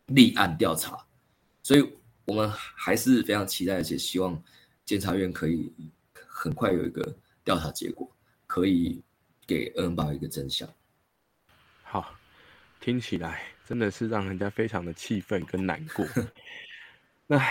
[0.06, 0.98] 立案调查，
[1.62, 1.94] 所以
[2.26, 4.42] 我们还是非常期待，而且希望
[4.86, 5.72] 监察院可以
[6.14, 8.10] 很快有一个调查结果，
[8.48, 9.02] 可以
[9.46, 10.68] 给恩爸一个真相。
[11.84, 12.16] 好，
[12.80, 16.06] 听起来真的是让人家非常的气愤跟难过。
[17.26, 17.44] 那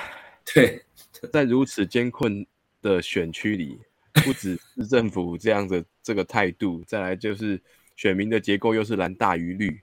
[0.55, 0.85] 对，
[1.33, 2.47] 在如此艰困
[2.81, 3.79] 的选区里。
[4.25, 7.61] 不止市政府这样的这个态度，再来就是
[7.99, 9.83] 选民的结构又是蓝大于绿，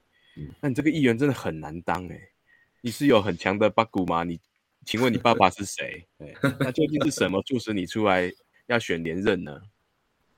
[0.61, 2.18] 那你这个议员真的很难当哎。
[2.80, 4.24] 你是有很强的八股吗？
[4.24, 4.39] 你
[4.86, 6.07] 请问你爸爸是谁？
[6.61, 8.32] 那究竟是什么促使你出来
[8.68, 9.61] 要选连任呢？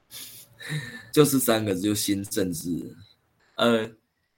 [1.13, 2.95] 就是三个字，就新政治。
[3.57, 3.87] 呃，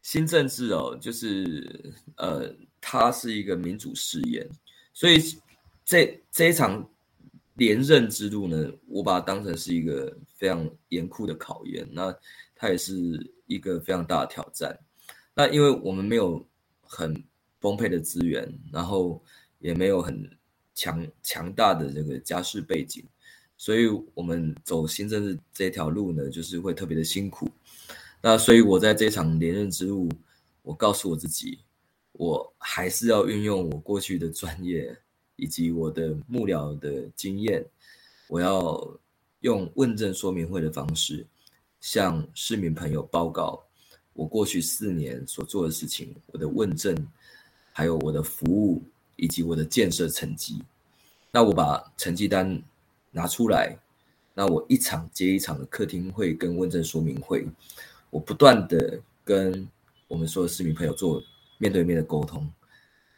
[0.01, 4.45] 新政治哦，就是呃，它是一个民主试验，
[4.93, 5.17] 所以
[5.85, 6.85] 这这一场。
[7.55, 12.09] 连任之路呢，我把它当成是一个非常严酷的考验，那
[12.59, 12.93] 它也是
[13.47, 14.77] 一个非常大的挑战。
[15.33, 16.45] 那因为我们没有
[16.81, 17.23] 很
[17.59, 19.23] 丰沛的资源，然后
[19.59, 20.29] 也没有很
[20.75, 23.03] 强强大的这个家世背景，
[23.57, 27.49] 所以我们走新政治这条路呢，就是会特别的辛苦。
[28.21, 30.09] 那所以我在这场连任之路，
[30.61, 31.59] 我告诉我自己，
[32.11, 34.95] 我还是要运用我过去的专业。
[35.41, 37.65] 以及我的幕僚的经验，
[38.27, 38.99] 我要
[39.39, 41.25] 用问政说明会的方式，
[41.81, 43.63] 向市民朋友报告
[44.13, 46.95] 我过去四年所做的事情，我的问政，
[47.71, 48.83] 还有我的服务
[49.15, 50.61] 以及我的建设成绩。
[51.31, 52.61] 那我把成绩单
[53.11, 53.77] 拿出来，
[54.33, 57.47] 那我一场接一场的客厅会跟问政说明会，
[58.09, 59.67] 我不断的跟
[60.07, 61.23] 我们所有市民朋友做
[61.57, 62.51] 面对面的沟通，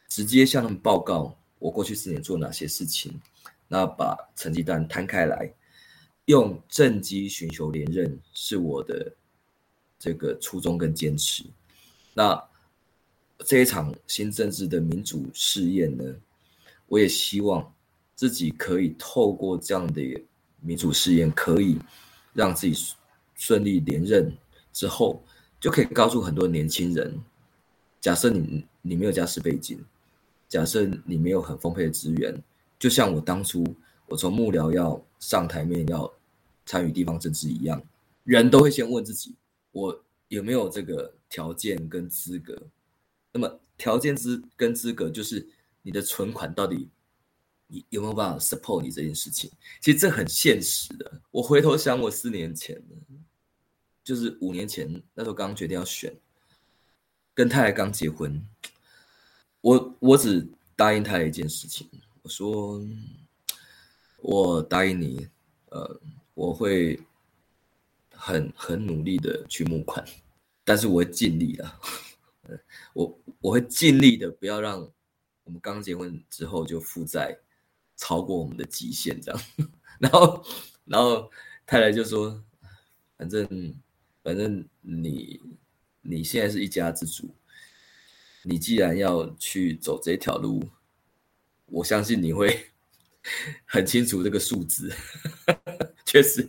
[0.07, 1.35] 直接向他们报告。
[1.57, 3.19] 我过去四年做哪些事情？
[3.67, 5.51] 那把成绩单摊开来，
[6.31, 9.13] 用政绩寻求连任是我的
[9.99, 11.43] 这个初衷跟坚持。
[12.13, 12.41] 那
[13.45, 16.03] 这一场新政治的民主试验呢，
[16.87, 17.73] 我也希望
[18.15, 20.01] 自己可以透过这样的
[20.61, 21.77] 民主试验，可以
[22.33, 22.95] 让自己
[23.35, 24.31] 顺利连任
[24.71, 25.21] 之后，
[25.59, 27.13] 就可以告诉很多年轻人：
[27.99, 29.83] 假设你你没有家世背景，
[30.47, 32.41] 假设你没有很丰沛的资源，
[32.79, 33.65] 就像我当初
[34.07, 36.09] 我从幕僚要上台面要
[36.71, 37.83] 参与地方政治一样，
[38.23, 39.35] 人都会先问自己：
[39.73, 42.57] 我有没有这个条件跟资格？
[43.33, 45.45] 那么条件资跟资格就是
[45.81, 46.87] 你的存款到底。
[47.73, 49.49] 你有没有办法 support 你这件事情？
[49.79, 51.21] 其实这很现实的。
[51.31, 52.81] 我回头想，我四年前，
[54.03, 56.13] 就是五年前那时候刚决定要选，
[57.33, 58.45] 跟太太刚结婚，
[59.61, 60.45] 我我只
[60.75, 61.89] 答应太太一件事情，
[62.23, 62.85] 我说
[64.17, 65.29] 我答应你，
[65.69, 65.97] 呃，
[66.41, 66.99] 我会
[68.13, 70.03] 很很努力的去募款，
[70.63, 71.71] 但是我会尽力的，
[72.93, 74.81] 我我会尽力的，不要让
[75.43, 77.37] 我们刚结婚之后就负债。
[77.97, 79.41] 超过我们的极限，这样，
[80.01, 80.43] 然后，
[80.85, 81.29] 然后
[81.67, 82.43] 太太就说
[83.15, 83.75] ：“反正，
[84.23, 85.39] 反正你
[86.01, 87.35] 你现在是一家之主，
[88.41, 90.67] 你既然要去走这条路，
[91.67, 92.71] 我相信你会
[93.67, 94.91] 很清楚这个数字。
[96.05, 96.41] 确实，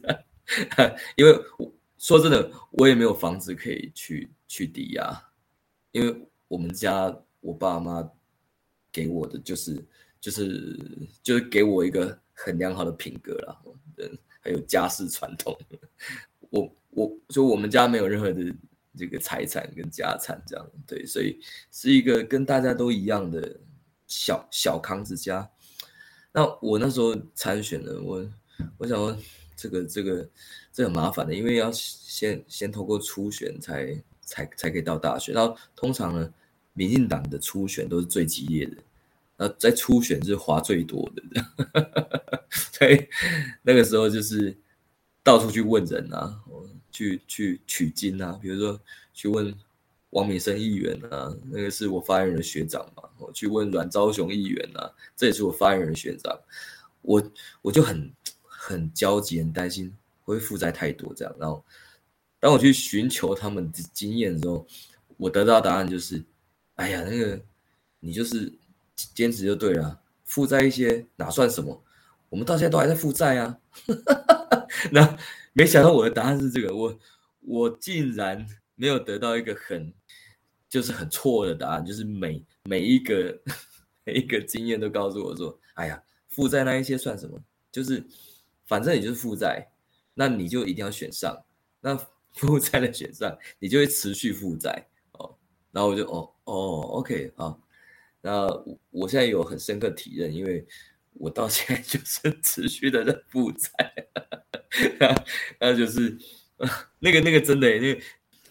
[1.17, 5.23] 因为我说真的，我也没有房子可以去去抵押，
[5.91, 8.09] 因为我们家我爸妈
[8.91, 9.85] 给我的就是。”
[10.23, 10.79] 就是
[11.21, 13.61] 就是给我一个很良好的品格啦，
[13.97, 15.59] 嗯，还有家世传统。
[16.51, 18.55] 我我就我们家没有任何的
[18.97, 21.41] 这个财产跟家产，这样对，所以
[21.73, 23.61] 是一个跟大家都一样的
[24.07, 25.51] 小小康之家。
[26.33, 28.25] 那我那时候参选了，我
[28.79, 29.17] 我想说
[29.57, 30.29] 这个这个
[30.73, 36.33] 这很麻烦的，因为要先先通过初选才才才可以到大学，然后通常呢，
[36.73, 38.77] 民进党的初选都是最激烈的。
[39.39, 41.23] 呃，在初选是花最多的，
[42.51, 43.09] 所以
[43.63, 44.57] 那个时候就是
[45.23, 46.41] 到处去问人啊，
[46.93, 48.81] 去去取经啊，比如说
[49.13, 49.53] 去问
[50.11, 56.39] 王敏生议员啊，那个是我发言人学长嘛，我去问阮昭雄议员啊，这也是我发言人学长，
[57.01, 57.33] 我
[57.63, 58.13] 我就很
[58.73, 59.95] 很焦急，很担心
[60.25, 61.65] 会负债太多这样，然后
[62.41, 64.67] 当我去寻求他们的经验的时候，
[65.17, 66.25] 我得到答案就是，
[66.75, 67.41] 哎呀，那个
[68.01, 68.53] 你就是。
[69.15, 71.83] 坚持就对了，负债一些哪算什么？
[72.29, 73.59] 我们到现在都还在负债啊！
[74.93, 75.19] 那
[75.55, 76.99] 没想到我的答案是这个，我
[77.41, 78.47] 我竟然
[78.77, 79.93] 没有得到一个很
[80.69, 83.37] 就是很错的答案，就是每每一个
[84.05, 87.43] 每一个经验都告诉我说：“哎呀，负债那一些算什么？
[87.73, 88.05] 就是
[88.67, 89.71] 反正你就是负债，
[90.15, 91.45] 那你就一定要选上。
[91.81, 91.97] 那
[92.35, 95.37] 负债的选上，你就会持续负债哦。
[95.71, 96.55] 然后我就哦哦
[96.99, 97.59] ，OK 啊。”
[98.25, 98.47] 那
[98.91, 100.65] 我现在有很深刻体认，因为
[101.15, 103.69] 我到现在就是持续的在负债，
[105.59, 106.17] 那就是
[107.01, 108.01] 那个那个真的，因为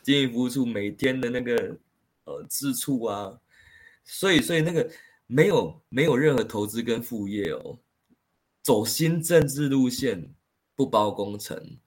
[0.03, 1.77] 经营服务处每天的那个
[2.25, 3.39] 呃支出啊，
[4.03, 4.91] 所以所以那个
[5.25, 7.79] 没有没有任何投资跟副业哦，
[8.61, 10.33] 走新政治路线，
[10.75, 11.77] 不包工程，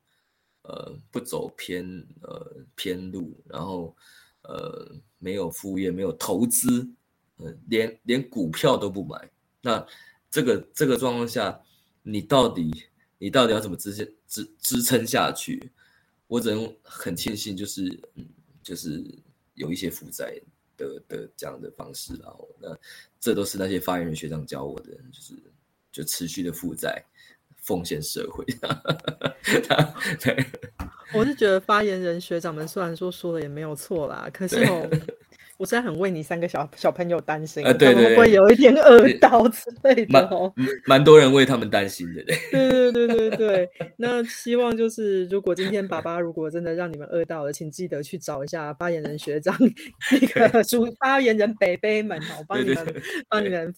[0.63, 1.85] 呃不走偏
[2.23, 3.97] 呃偏路，然后
[4.43, 6.89] 呃没有副业，没有投资。
[7.37, 9.29] 呃，连连股票都不买，
[9.61, 9.85] 那
[10.31, 11.61] 这个这个状况下，
[12.01, 12.85] 你到底
[13.19, 15.73] 你到底要怎么支撑支支撑下去？
[16.29, 18.25] 我只能很庆幸，就是嗯，
[18.63, 19.05] 就是
[19.55, 20.41] 有一些负债
[20.77, 22.79] 的的这样的方式，然后那
[23.19, 25.35] 这都是那些发言人学长教我的，就是
[25.95, 27.05] 就持续的负债，
[27.63, 28.45] 奉献社会。
[30.21, 30.45] 对，
[31.15, 34.91] 我是觉得发言人学长们虽然说说的也没有错啦，可是哦。
[35.57, 40.53] 我真的很为你三个小小朋友担心，他们会不会有一点饿到之类的哦？
[40.85, 42.25] 蛮多人为他们担心的。
[42.51, 49.57] 对对对对对，那希望就是如果今天爸爸如果真的让你们饿到了，请记得去找一下发言人学长
[50.11, 53.73] 那个主发言人北北们我，帮你们帮你们。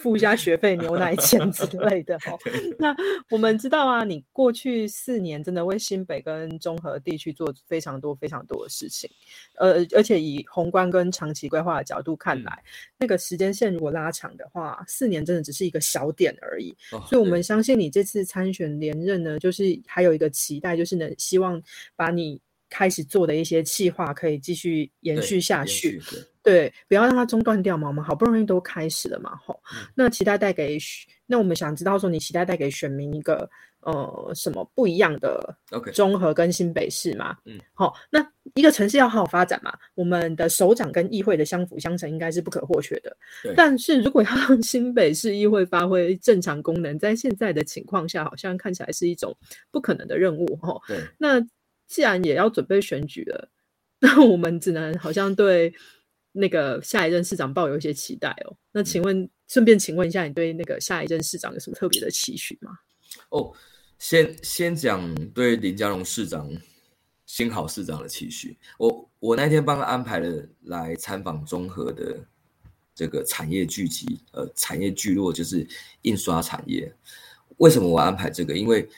[0.00, 2.38] 付一下学费、牛奶钱 之类的哦。
[2.78, 2.96] 那
[3.30, 9.08] 我们知道啊，你过去四年真的为新北跟中和地区做非常多、非常多的事情。
[9.58, 12.62] 呃，而且以宏观跟长期规划的角度看来，
[12.98, 16.74] 那个时间线如果拉长的话，四年真的只是一个小点而已。
[17.08, 21.62] 所以，我们相信你这次参选连任呢，就是还有一个期待，就是能希望
[21.94, 22.40] 把你
[22.70, 26.00] 开始做的一些计划可以继续延续下去。
[26.42, 27.88] 对，不要让它中断掉嘛。
[27.88, 29.60] 我们好不容易都开始了嘛，吼。
[29.94, 30.78] 那期待带给，
[31.26, 33.46] 那我们想知道说，你期待带给选民一个
[33.80, 35.54] 呃什么不一样的
[35.92, 37.36] 中和跟新北市嘛。
[37.44, 43.14] 嗯，好，那一个城市要好好发展嘛，我们的首长跟议会的相辅相成应该是不可或缺的。
[43.54, 49.36] 但是如果要让新北市议会发挥正常功能，在现在的情况下，好像看起来是一种
[49.70, 50.80] 不可能的任务，吼。
[50.88, 50.98] 对。
[51.18, 51.38] 那
[51.90, 53.50] 既然也要准备选举了，
[53.98, 55.74] 那我们只能好像对
[56.30, 58.56] 那个下一任市长抱有一些期待哦。
[58.70, 62.70] 那请问，顺便请问一下，你对那个下一任市长有什么特别的期许吗？
[63.30, 63.52] 哦，
[63.98, 66.48] 先先讲对林佳龙市长
[67.26, 68.56] 新好市长的期许。
[68.78, 72.24] 我我那天帮他安排了来参访综合的
[72.94, 75.66] 这个产业聚集，呃，产业聚落就是
[76.02, 76.94] 印刷产业。
[77.56, 78.56] 为什么我安排这个？
[78.56, 78.88] 因为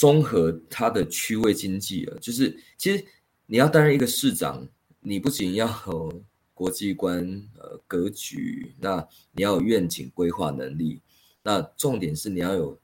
[0.00, 3.04] 综合它的区位经济啊，就是其实
[3.44, 4.66] 你要担任一个市长，
[5.00, 6.22] 你不仅要有
[6.54, 7.22] 国际观、
[7.58, 11.02] 呃格局，那你要有愿景规划能力，
[11.42, 12.78] 那重点是你要有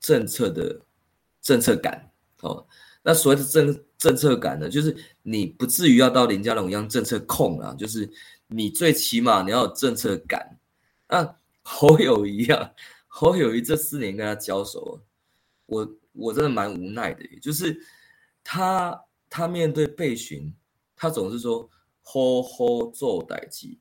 [0.00, 0.80] 政策的
[1.42, 2.10] 政策感
[2.40, 2.66] 哦。
[3.02, 8.10] 那所谓的政政策感呢，就是你不至于要到林佳龙一样政策控啊，就是
[8.46, 10.58] 你最起码你要有政策感。
[11.06, 12.72] 那侯友谊啊，
[13.08, 14.98] 侯友谊这四年跟他交手，
[15.66, 15.88] 我。
[16.14, 17.74] 我真的蛮无奈的，就是
[18.44, 20.54] 他他面对被询，
[20.94, 21.66] 他总是说
[22.04, 23.80] “吼吼做代机”，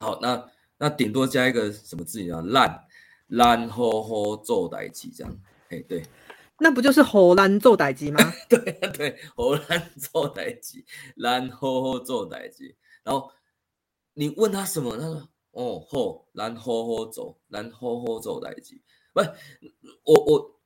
[0.00, 2.40] 好，那那顶多加一个什么字啊？
[2.40, 2.86] 烂
[3.26, 6.02] 烂吼吼做代机这样，哎，对，
[6.58, 8.18] 那不就是“吼烂做代机”吗？
[8.48, 8.58] 对
[8.94, 12.74] 对，“吼烂做代机”，烂吼吼做代机。
[13.04, 13.30] 然后
[14.14, 18.80] 你问他什么，他说：“哦吼，烂吼吼走，烂吼吼做代志。”
[19.12, 19.20] 不，
[20.04, 20.57] 我我。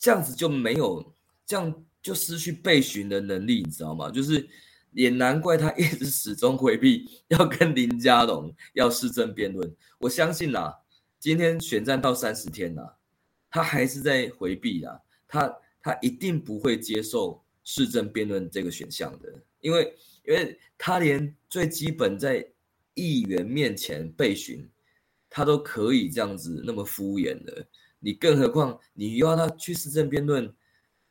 [0.00, 1.14] 这样子就没有，
[1.46, 4.10] 这样就失去备询的能力，你知道吗？
[4.10, 4.48] 就是
[4.92, 9.76] 也难怪他一直始终回避要跟林佳龙要市政辩论。
[9.98, 10.72] 我相信呐，
[11.18, 12.82] 今天选战到三十天呐，
[13.50, 14.98] 他还是在回避啊，
[15.28, 19.30] 他他一定不会接受市政辩论这个选项的，
[19.60, 19.94] 因为
[20.26, 22.44] 因为他连最基本在
[22.94, 24.66] 议员面前备询，
[25.28, 27.66] 他都可以这样子那么敷衍的。
[28.00, 30.52] 你更何况你又要他去市政辩论，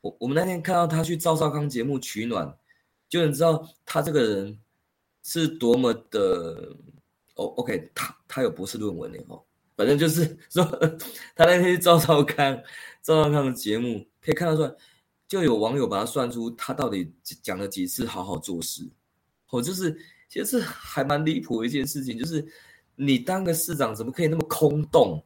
[0.00, 2.54] 我我们那天看到他去赵少康节目取暖，
[3.08, 4.58] 就能知道他这个人
[5.22, 6.76] 是多么的
[7.36, 7.46] 哦。
[7.56, 9.42] OK，他他有博士论文的哦，
[9.76, 10.64] 反正就是 说
[11.34, 12.60] 他那天去赵少康
[13.02, 14.74] 赵少康的节目，可以看得出来，
[15.28, 17.12] 就有网友把他算出他到底
[17.42, 18.88] 讲了几次好好做事，
[19.50, 19.96] 哦，就是
[20.28, 22.44] 其实还蛮离谱的一件事情，就是
[22.96, 25.24] 你当个市长怎么可以那么空洞？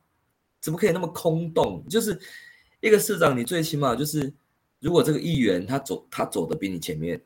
[0.65, 1.85] 怎么可以那么空洞？
[1.91, 2.19] 就是
[2.81, 4.33] 一个市长，你最起码就是，
[4.81, 7.23] 如果这个议员他走他走的比你前面，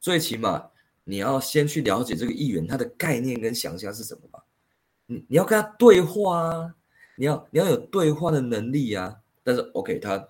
[0.00, 0.68] 最起码
[1.04, 4.44] 你要先去了解这个议员他的概念跟想象是什么吧。
[5.06, 6.74] 你你要跟他对话啊，
[7.14, 9.16] 你要你要有对话的能力啊。
[9.44, 10.28] 但是 OK，他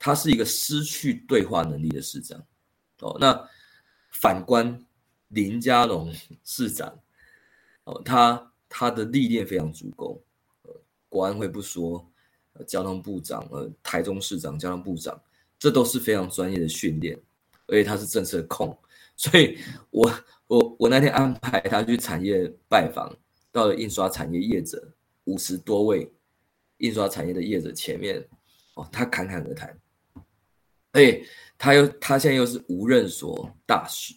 [0.00, 2.44] 他是一个失去对话能力的市长。
[2.98, 3.48] 哦，那
[4.10, 4.84] 反观
[5.28, 6.98] 林佳龙市长，
[7.84, 10.20] 哦，他他的历练非常足够。
[11.08, 12.04] 国安会不说，
[12.54, 15.20] 呃，交通部长，呃，台中市长、交通部长，
[15.58, 17.18] 这都是非常专业的训练，
[17.66, 18.76] 而且他是政策控，
[19.16, 19.58] 所以
[19.90, 20.12] 我
[20.46, 23.14] 我我那天安排他去产业拜访，
[23.50, 24.92] 到了印刷产业业者
[25.24, 26.12] 五十多位
[26.78, 28.22] 印刷产业的业者前面，
[28.74, 29.78] 哦，他侃侃而谈，
[30.92, 31.20] 哎
[31.56, 34.14] 他又他现在又是无任所大使，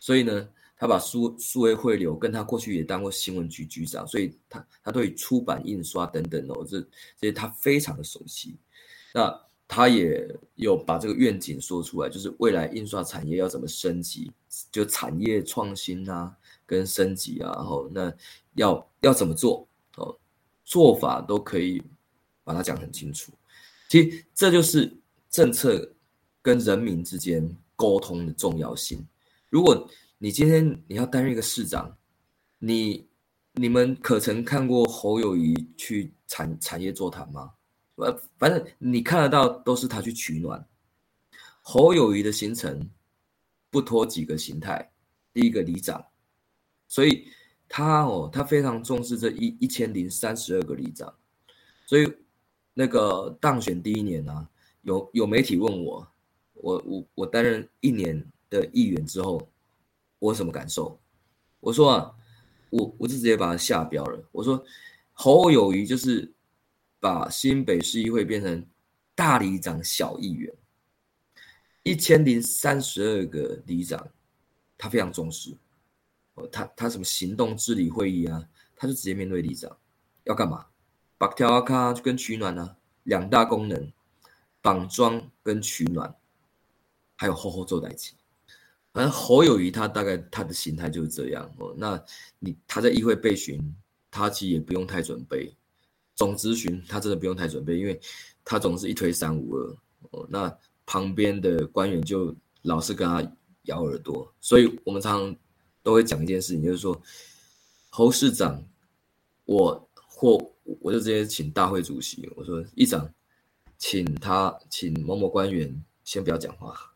[0.00, 0.48] 所以呢。
[0.82, 8.56] 他把数数位汇流跟他过去也当过新闻局局长，所以他他对出版印刷等等哦，这这些他非常的熟悉。
[9.14, 9.32] 那
[9.68, 14.32] 他也有把这个愿景说出来，就是未来印刷产业要怎么升级，
[14.72, 18.12] 就产业创新啊，跟升级啊，然后那
[18.54, 19.64] 要要怎么做
[19.98, 20.18] 哦，
[20.64, 21.80] 做法都可以
[22.42, 23.30] 把它讲很清楚。
[23.88, 24.92] 其实这就是
[25.30, 25.94] 政策
[26.42, 29.06] 跟人民之间沟通的重要性。
[29.48, 29.88] 如果
[30.22, 31.98] 你今天你要担任一个市长，
[32.60, 33.08] 你
[33.54, 37.54] 你们可曾看过侯友谊去产产业座谈吗？
[37.96, 40.64] 呃，反正你看得到都是他去取暖。
[41.60, 42.88] 侯友谊的行程
[43.68, 44.92] 不脱几个形态，
[45.32, 46.06] 第一个里长，
[46.86, 47.26] 所以
[47.68, 51.12] 他哦，他非常重视这一一千零三十二个里长，
[51.84, 52.08] 所以
[52.74, 54.48] 那个当选第一年呢，
[54.82, 56.06] 有有媒体问我，
[56.52, 59.48] 我我我担任一年的议员之后。
[60.22, 60.96] 我什么感受？
[61.58, 62.14] 我说啊，
[62.70, 64.24] 我我就直接把他下标了。
[64.30, 64.64] 我说
[65.12, 66.32] 侯友谊就是
[67.00, 68.64] 把新北市议会变成
[69.16, 70.54] 大里长小议员，
[71.82, 74.08] 一千零三十二个里长，
[74.78, 75.56] 他非常重视。
[76.34, 79.76] 哦，他他什么行动治理会议啊，他就直接面对里长，
[80.22, 80.64] 要干嘛？
[81.18, 83.92] 绑条卡跟取暖啊，两大功能，
[84.60, 86.14] 绑桩跟取暖，
[87.16, 88.14] 还有厚厚做代机。
[88.92, 91.74] 反正侯友谊他大概他的心态就是这样哦。
[91.76, 92.02] 那
[92.38, 93.74] 你他在议会被询，
[94.10, 95.54] 他其实也不用太准备。
[96.14, 97.98] 总咨询他真的不用太准备，因为
[98.44, 99.76] 他总是一推三五二
[100.10, 100.26] 哦。
[100.28, 103.26] 那旁边的官员就老是跟他
[103.62, 105.36] 咬耳朵，所以我们常常
[105.82, 107.00] 都会讲一件事情，就是说
[107.88, 108.62] 侯市长，
[109.46, 110.38] 我或
[110.80, 113.10] 我就直接请大会主席，我说议长，
[113.78, 116.91] 请他请某某官员先不要讲话，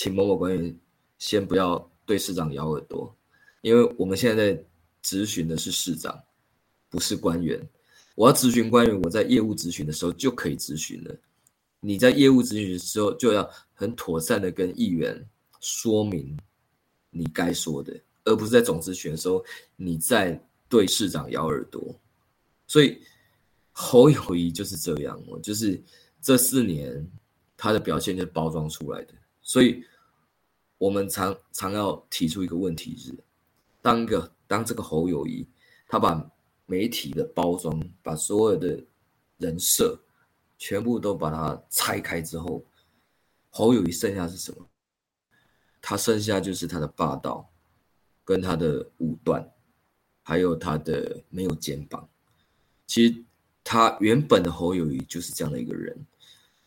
[0.00, 0.74] 请某某官员
[1.18, 3.14] 先不要对市长咬耳朵，
[3.60, 4.64] 因为我们现在在
[5.04, 6.18] 咨询的是市长，
[6.88, 7.60] 不是官员。
[8.14, 11.14] 我要咨询官员，我在业务咨询的时候就可以咨询了。
[11.80, 15.22] 你在业务咨询的时候，就要很妥善的跟议员
[15.60, 16.34] 说明
[17.10, 17.94] 你该说的，
[18.24, 19.44] 而不是在总咨询的时候
[19.76, 21.94] 你在对市长咬耳朵。
[22.66, 22.98] 所以
[23.70, 25.78] 侯友谊就是这样，我就是
[26.22, 27.06] 这四年
[27.54, 29.12] 他的表现就包装出来的。
[29.42, 29.84] 所以
[30.78, 33.14] 我们常常要提出一个问题是：
[33.82, 35.46] 当一个当这个侯友谊，
[35.88, 36.30] 他把
[36.66, 38.82] 媒体的包装，把所有的
[39.38, 39.98] 人设
[40.58, 42.64] 全部都把它拆开之后，
[43.50, 44.66] 侯友谊剩下是什么？
[45.82, 47.50] 他剩下就是他的霸道，
[48.24, 49.50] 跟他的武断，
[50.22, 52.08] 还有他的没有肩膀。
[52.86, 53.24] 其实
[53.64, 56.06] 他原本的侯友谊就是这样的一个人，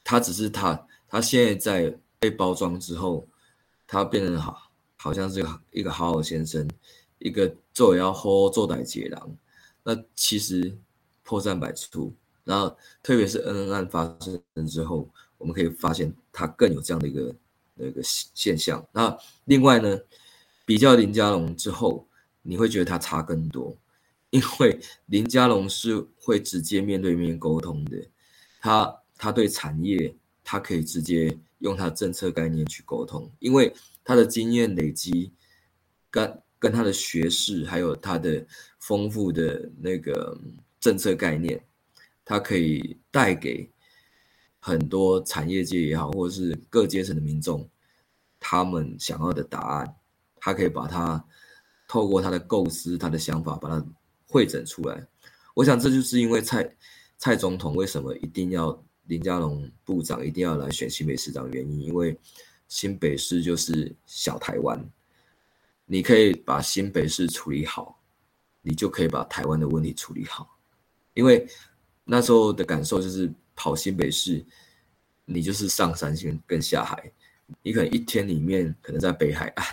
[0.04, 3.28] 他只是他他现在在被包装之后，
[3.86, 6.66] 他变成好好像是一个好好先生，
[7.20, 9.38] 一个做要好做歹杰郎。
[9.84, 10.74] 那其实
[11.22, 12.16] 破绽百出，
[12.46, 17.36] 然后特别是恩恩案发生之后，我们可以发现他更有这样的一个
[17.74, 18.82] 那个现象。
[18.94, 20.00] 那另外呢，
[20.64, 22.08] 比较林家龙之后，
[22.42, 23.76] 你会觉得他差更多，
[24.30, 27.98] 因为林家龙是会直接面对面沟通的，
[28.62, 33.74] 他他对产业他可以直接用他的政策概念去沟通，因为
[34.04, 35.32] 他的经验累积
[36.10, 36.42] 跟。
[36.64, 38.42] 跟他的学识，还有他的
[38.80, 40.34] 丰富的那个
[40.80, 41.62] 政策概念，
[42.24, 43.70] 他可以带给
[44.62, 47.70] 很多产业界也好，或者是各阶层的民众，
[48.40, 49.96] 他们想要的答案，
[50.38, 51.22] 他可以把它
[51.86, 53.86] 透过他的构思、他的想法，把它
[54.30, 55.06] 汇整出来。
[55.56, 56.78] 我想这就是因为蔡
[57.18, 62.18] 蔡总统为什么一定要林佳龙部长一定要来选新北市长原因，因为
[62.68, 64.84] 新北市就是小台湾。
[65.86, 68.02] 你可以把新北市处理好，
[68.62, 70.58] 你就可以把台湾的问题处理好。
[71.14, 71.46] 因为
[72.06, 74.44] 那时候的感受就是跑新北市，
[75.26, 77.12] 你就是上山先跟下海。
[77.62, 79.68] 你可能一天里面可能在北海岸，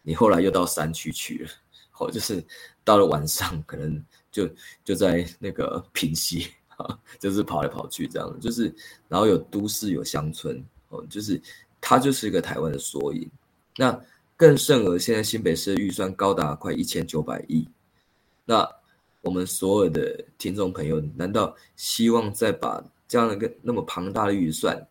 [0.00, 1.50] 你后来又到山区去了，
[1.98, 2.42] 哦，就是
[2.82, 4.48] 到了晚上可能就
[4.82, 6.48] 就在那个平溪，
[7.18, 8.40] 就是跑来跑去这样。
[8.40, 8.74] 就是
[9.08, 11.40] 然后有都市有乡村，哦，就是
[11.80, 13.30] 它就是一个台湾的缩影。
[13.76, 14.00] 那。
[14.34, 17.68] 更甚而，现在新北市的预算高达快一千九百亿。
[18.44, 18.68] 那
[19.20, 24.84] 我们所有的听众朋友，难道希望再把这样的一个那么庞大的预算，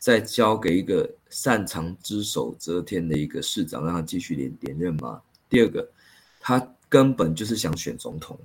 [0.00, 5.22] 再交给一个擅长只手遮天的一个市长，让他继续连连任吗？
[5.48, 5.88] 第二个，
[6.40, 8.36] 他根本就是想选总统，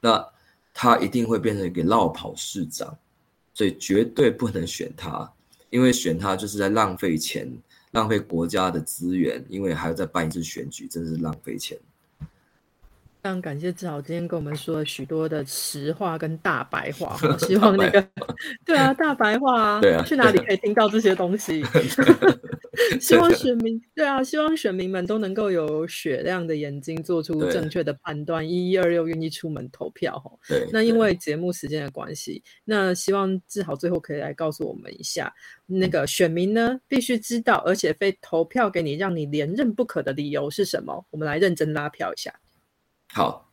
[0.00, 0.26] 那
[0.74, 2.96] 他一定会变成一个绕跑市长，
[3.54, 5.32] 所以绝对不能选他，
[5.70, 7.50] 因为选他就是在浪费钱。
[7.92, 11.78] 浪费国家的资源，因为还要再办一次选举，真是浪费钱。
[13.22, 17.16] 非常感谢志豪今天跟我们说了许多的实话跟大白话，
[17.46, 18.04] 希望那个
[18.66, 21.62] 对啊，大白话啊，对啊，去哪里可以听到这些东西？
[23.00, 30.28] 希望选民对啊，希望选民们都能够有雪亮的眼睛，做出正确的判断，一一二六愿意出门投票哈。
[30.48, 35.32] 对，那因为节目时间的关系，那希望志豪最后可以来告诉我们一下，
[35.66, 41.06] 那个选民呢必须知道，而且非投票给你让你连任不可的理由是什么？
[41.10, 42.34] 我们来认真拉票一下。
[43.14, 43.46] 好，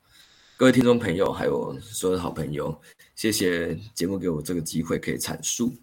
[0.56, 2.74] 各位听众朋友，还有所有的好朋友，
[3.14, 5.76] 谢谢节目给我这个机会可以阐述。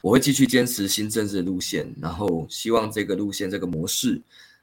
[0.00, 4.18] 我会继续坚持新政治路线，然后希望这个路线、这个模式，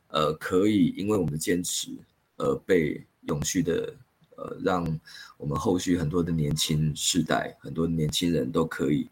[0.07, 1.89] 呃，可以因为我们的坚持
[2.37, 3.93] 而被永续的，
[4.35, 4.99] 呃，让
[5.37, 9.07] 我们后续很多的年轻世代、很多年轻人都可以，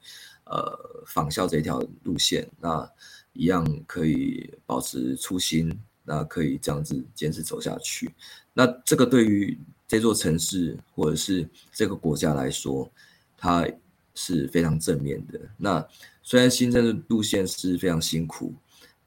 [0.45, 2.89] 呃，仿效这条路线，那
[3.33, 8.09] 一样可以保持初心，那可以这样子坚持走下去。
[8.53, 12.89] 那这个对于这座城市或者是这个国家来说，
[13.37, 13.67] 它
[14.15, 15.39] 是非常正面的。
[15.57, 15.85] 那
[16.21, 18.53] 虽然新政的路线是非常辛苦，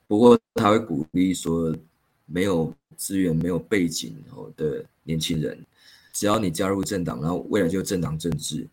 [0.06, 1.74] 不过他会鼓励说，
[2.26, 4.16] 没有资源、没有背景
[4.56, 5.64] 的年轻人，
[6.12, 8.66] 只要你加入政党，然后未来就政党政治，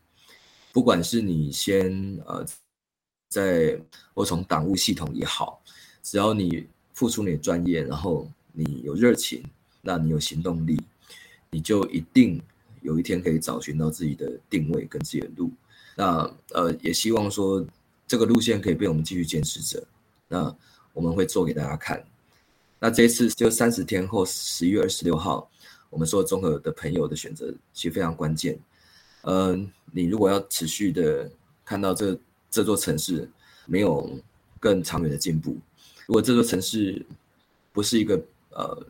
[0.72, 2.44] 不管是你先呃
[3.28, 3.80] 在
[4.12, 5.62] 或从党务系统也好，
[6.02, 9.42] 只要你付出你的专业，然后你有热情。
[9.86, 10.80] 那你有行动力，
[11.50, 12.40] 你就一定
[12.80, 15.52] 有一天可以找寻到自己的定位跟自己的路。
[15.94, 17.64] 那呃，也希望说
[18.06, 19.86] 这个路线可以被我们继续坚持着。
[20.26, 20.56] 那
[20.94, 22.02] 我们会做给大家看。
[22.80, 25.48] 那这一次就三十天后，十一月二十六号，
[25.90, 28.58] 我们说综合的朋友的选择其实非常关键。
[29.22, 31.30] 嗯，你如果要持续的
[31.64, 32.18] 看到这
[32.50, 33.30] 这座城市
[33.66, 34.18] 没有
[34.58, 35.56] 更长远的进步，
[36.06, 37.04] 如果这座城市
[37.72, 38.20] 不是一个
[38.50, 38.86] 呃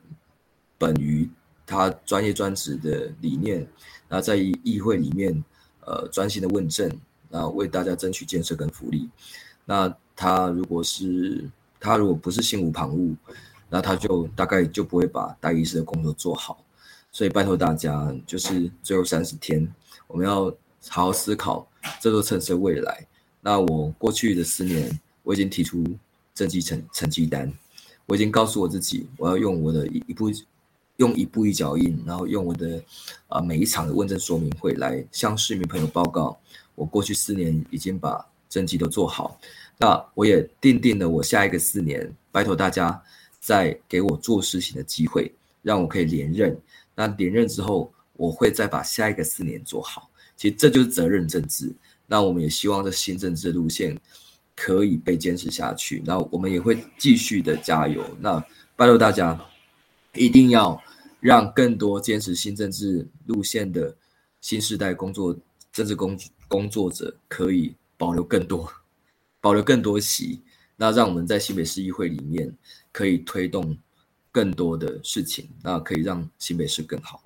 [0.85, 1.27] 本于
[1.67, 3.59] 他专业专职的理念，
[4.07, 5.43] 然后在议会里面
[5.87, 6.91] 呃专心的问政，
[7.31, 9.09] 然后为大家争取建设跟福利，
[9.65, 11.49] 那他如果是
[11.81, 13.17] 他如果不是心无旁骛，
[13.71, 16.63] 那他就大概就不会把大医师的工作做好。
[17.11, 19.67] 所以拜托大家，就是最后三十天。
[20.07, 20.45] 我们要
[20.89, 21.67] 好好思考
[22.01, 23.07] 这座城市的未来。
[23.41, 25.83] 那我过去的四年，我已经提出
[26.35, 27.51] 政绩成成绩单，
[28.07, 30.31] 我已经告诉我自己，我要用我的一一步，
[30.97, 32.83] 用一步一脚印，然后用我的
[33.29, 36.39] 啊每一场的问政说明会来向市民朋友报告，
[36.75, 39.39] 我过去四年已经把政绩都做好。
[39.79, 43.03] 那我也定定了我下一个四年，拜托大家
[43.41, 45.33] 再给我做事情的机会，
[45.63, 46.57] 让我可以连任。
[46.95, 47.91] 那连任之后。
[48.17, 51.75] 我会再把下一个四年做好，其实这就是责任政治。
[52.07, 53.99] 那我们也希望这新政治路线
[54.55, 56.01] 可以被坚持下去。
[56.07, 58.05] 那我们也会继续的加油。
[58.21, 58.39] 那
[58.77, 59.37] 拜托大家，
[60.15, 60.83] 一定要
[61.21, 63.97] 让更多坚持新政治路线的
[64.41, 65.37] 新时代工作
[65.73, 68.71] 政治工工作者可以保留更多，
[69.41, 70.43] 保留更多席。
[70.77, 72.53] 那让我们在新北市议会里面
[72.91, 73.77] 可以推动
[74.33, 77.23] 更多的事情，那可以让新北市更好。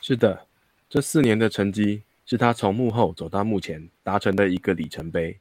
[0.00, 0.46] 是的，
[0.88, 5.38] 这四年的成绩是他从幕后走到幕前达成的一个里程碑，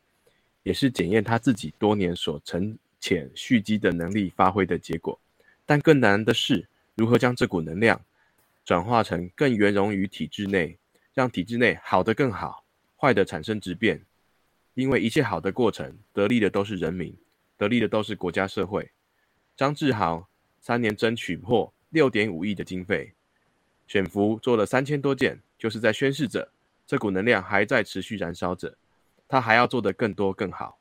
[0.61, 5.19] 也是检验他自己多年所成潜蓄积的能力发挥的结果。
[5.65, 8.01] 但更难的是，如何将这股能量
[8.63, 10.77] 转化成更圆融于体制内，
[11.13, 12.63] 让体制内好的更好，
[12.97, 14.01] 坏的产生质变。
[14.73, 17.15] 因为一切好的过程，得利的都是人民，
[17.57, 18.91] 得利的都是国家社会。
[19.55, 20.27] 张志豪
[20.61, 23.13] 三年争取破六点五亿的经费。
[23.87, 26.49] 选服做了三千多件，就是在宣示着
[26.85, 28.77] 这股能量还在持续燃烧着，
[29.27, 30.77] 他还要做得更多更好。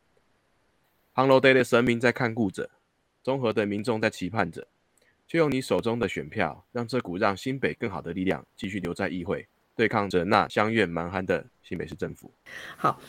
[1.17, 2.69] 航楼 day 的神明在看顾着，
[3.23, 4.67] 综合的民众在期盼着，
[5.27, 12.31] 就用你手中的选票，让这股让新北更好的力量继续留在议会，对抗着那乡愿蛮憨的新北市政府。
[12.77, 13.01] 好，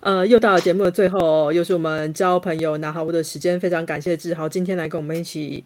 [0.00, 5.64] 呃，又到了节目的最后，又是我们交朋友拿好物的时间，非常感谢志豪今天来跟我们一起。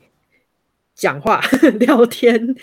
[0.95, 1.41] 讲话
[1.81, 2.55] 聊天，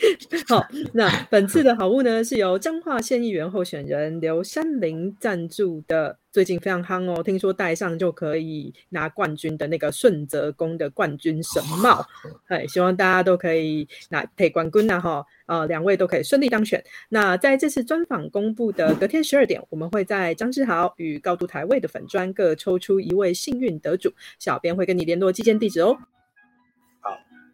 [0.47, 12.05] 好，那本次的好物呢，是由彰化县议员候选人刘山林赞助的，最近非常夯哦，听说戴上就可以拿冠军的那个顺泽宫的冠军神帽，
[12.47, 16.82] 哎，希望大家都可以拿配冠军呐哈，呃，两位都可以顺利当选。
[17.09, 25.97] 那在这次专访公布的隔天十二点，我们会在张志豪与高度台位的粉砖各抽出一位幸运得主，小编会跟你联络寄件地址哦。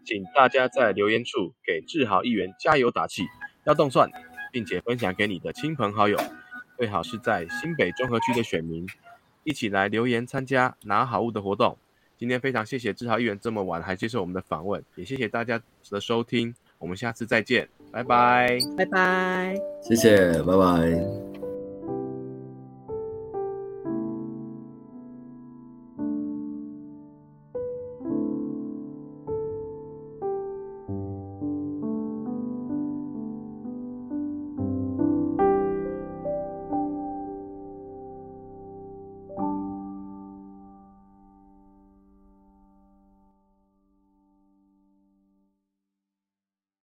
[0.06, 3.24] 请大家在留言处给志豪议员加油打气，
[3.66, 4.10] 要动算，
[4.52, 6.18] 并且分享给你的亲朋好友，
[6.78, 8.86] 最好是在新北综合区的选民，
[9.44, 11.78] 一起来留言参加拿好物的活动。
[12.18, 21.45] 今天非常谢谢志豪议员这么晚还接受我们的访问，也谢谢大家的收听，我们下次再见，拜拜，拜拜，谢谢，拜拜。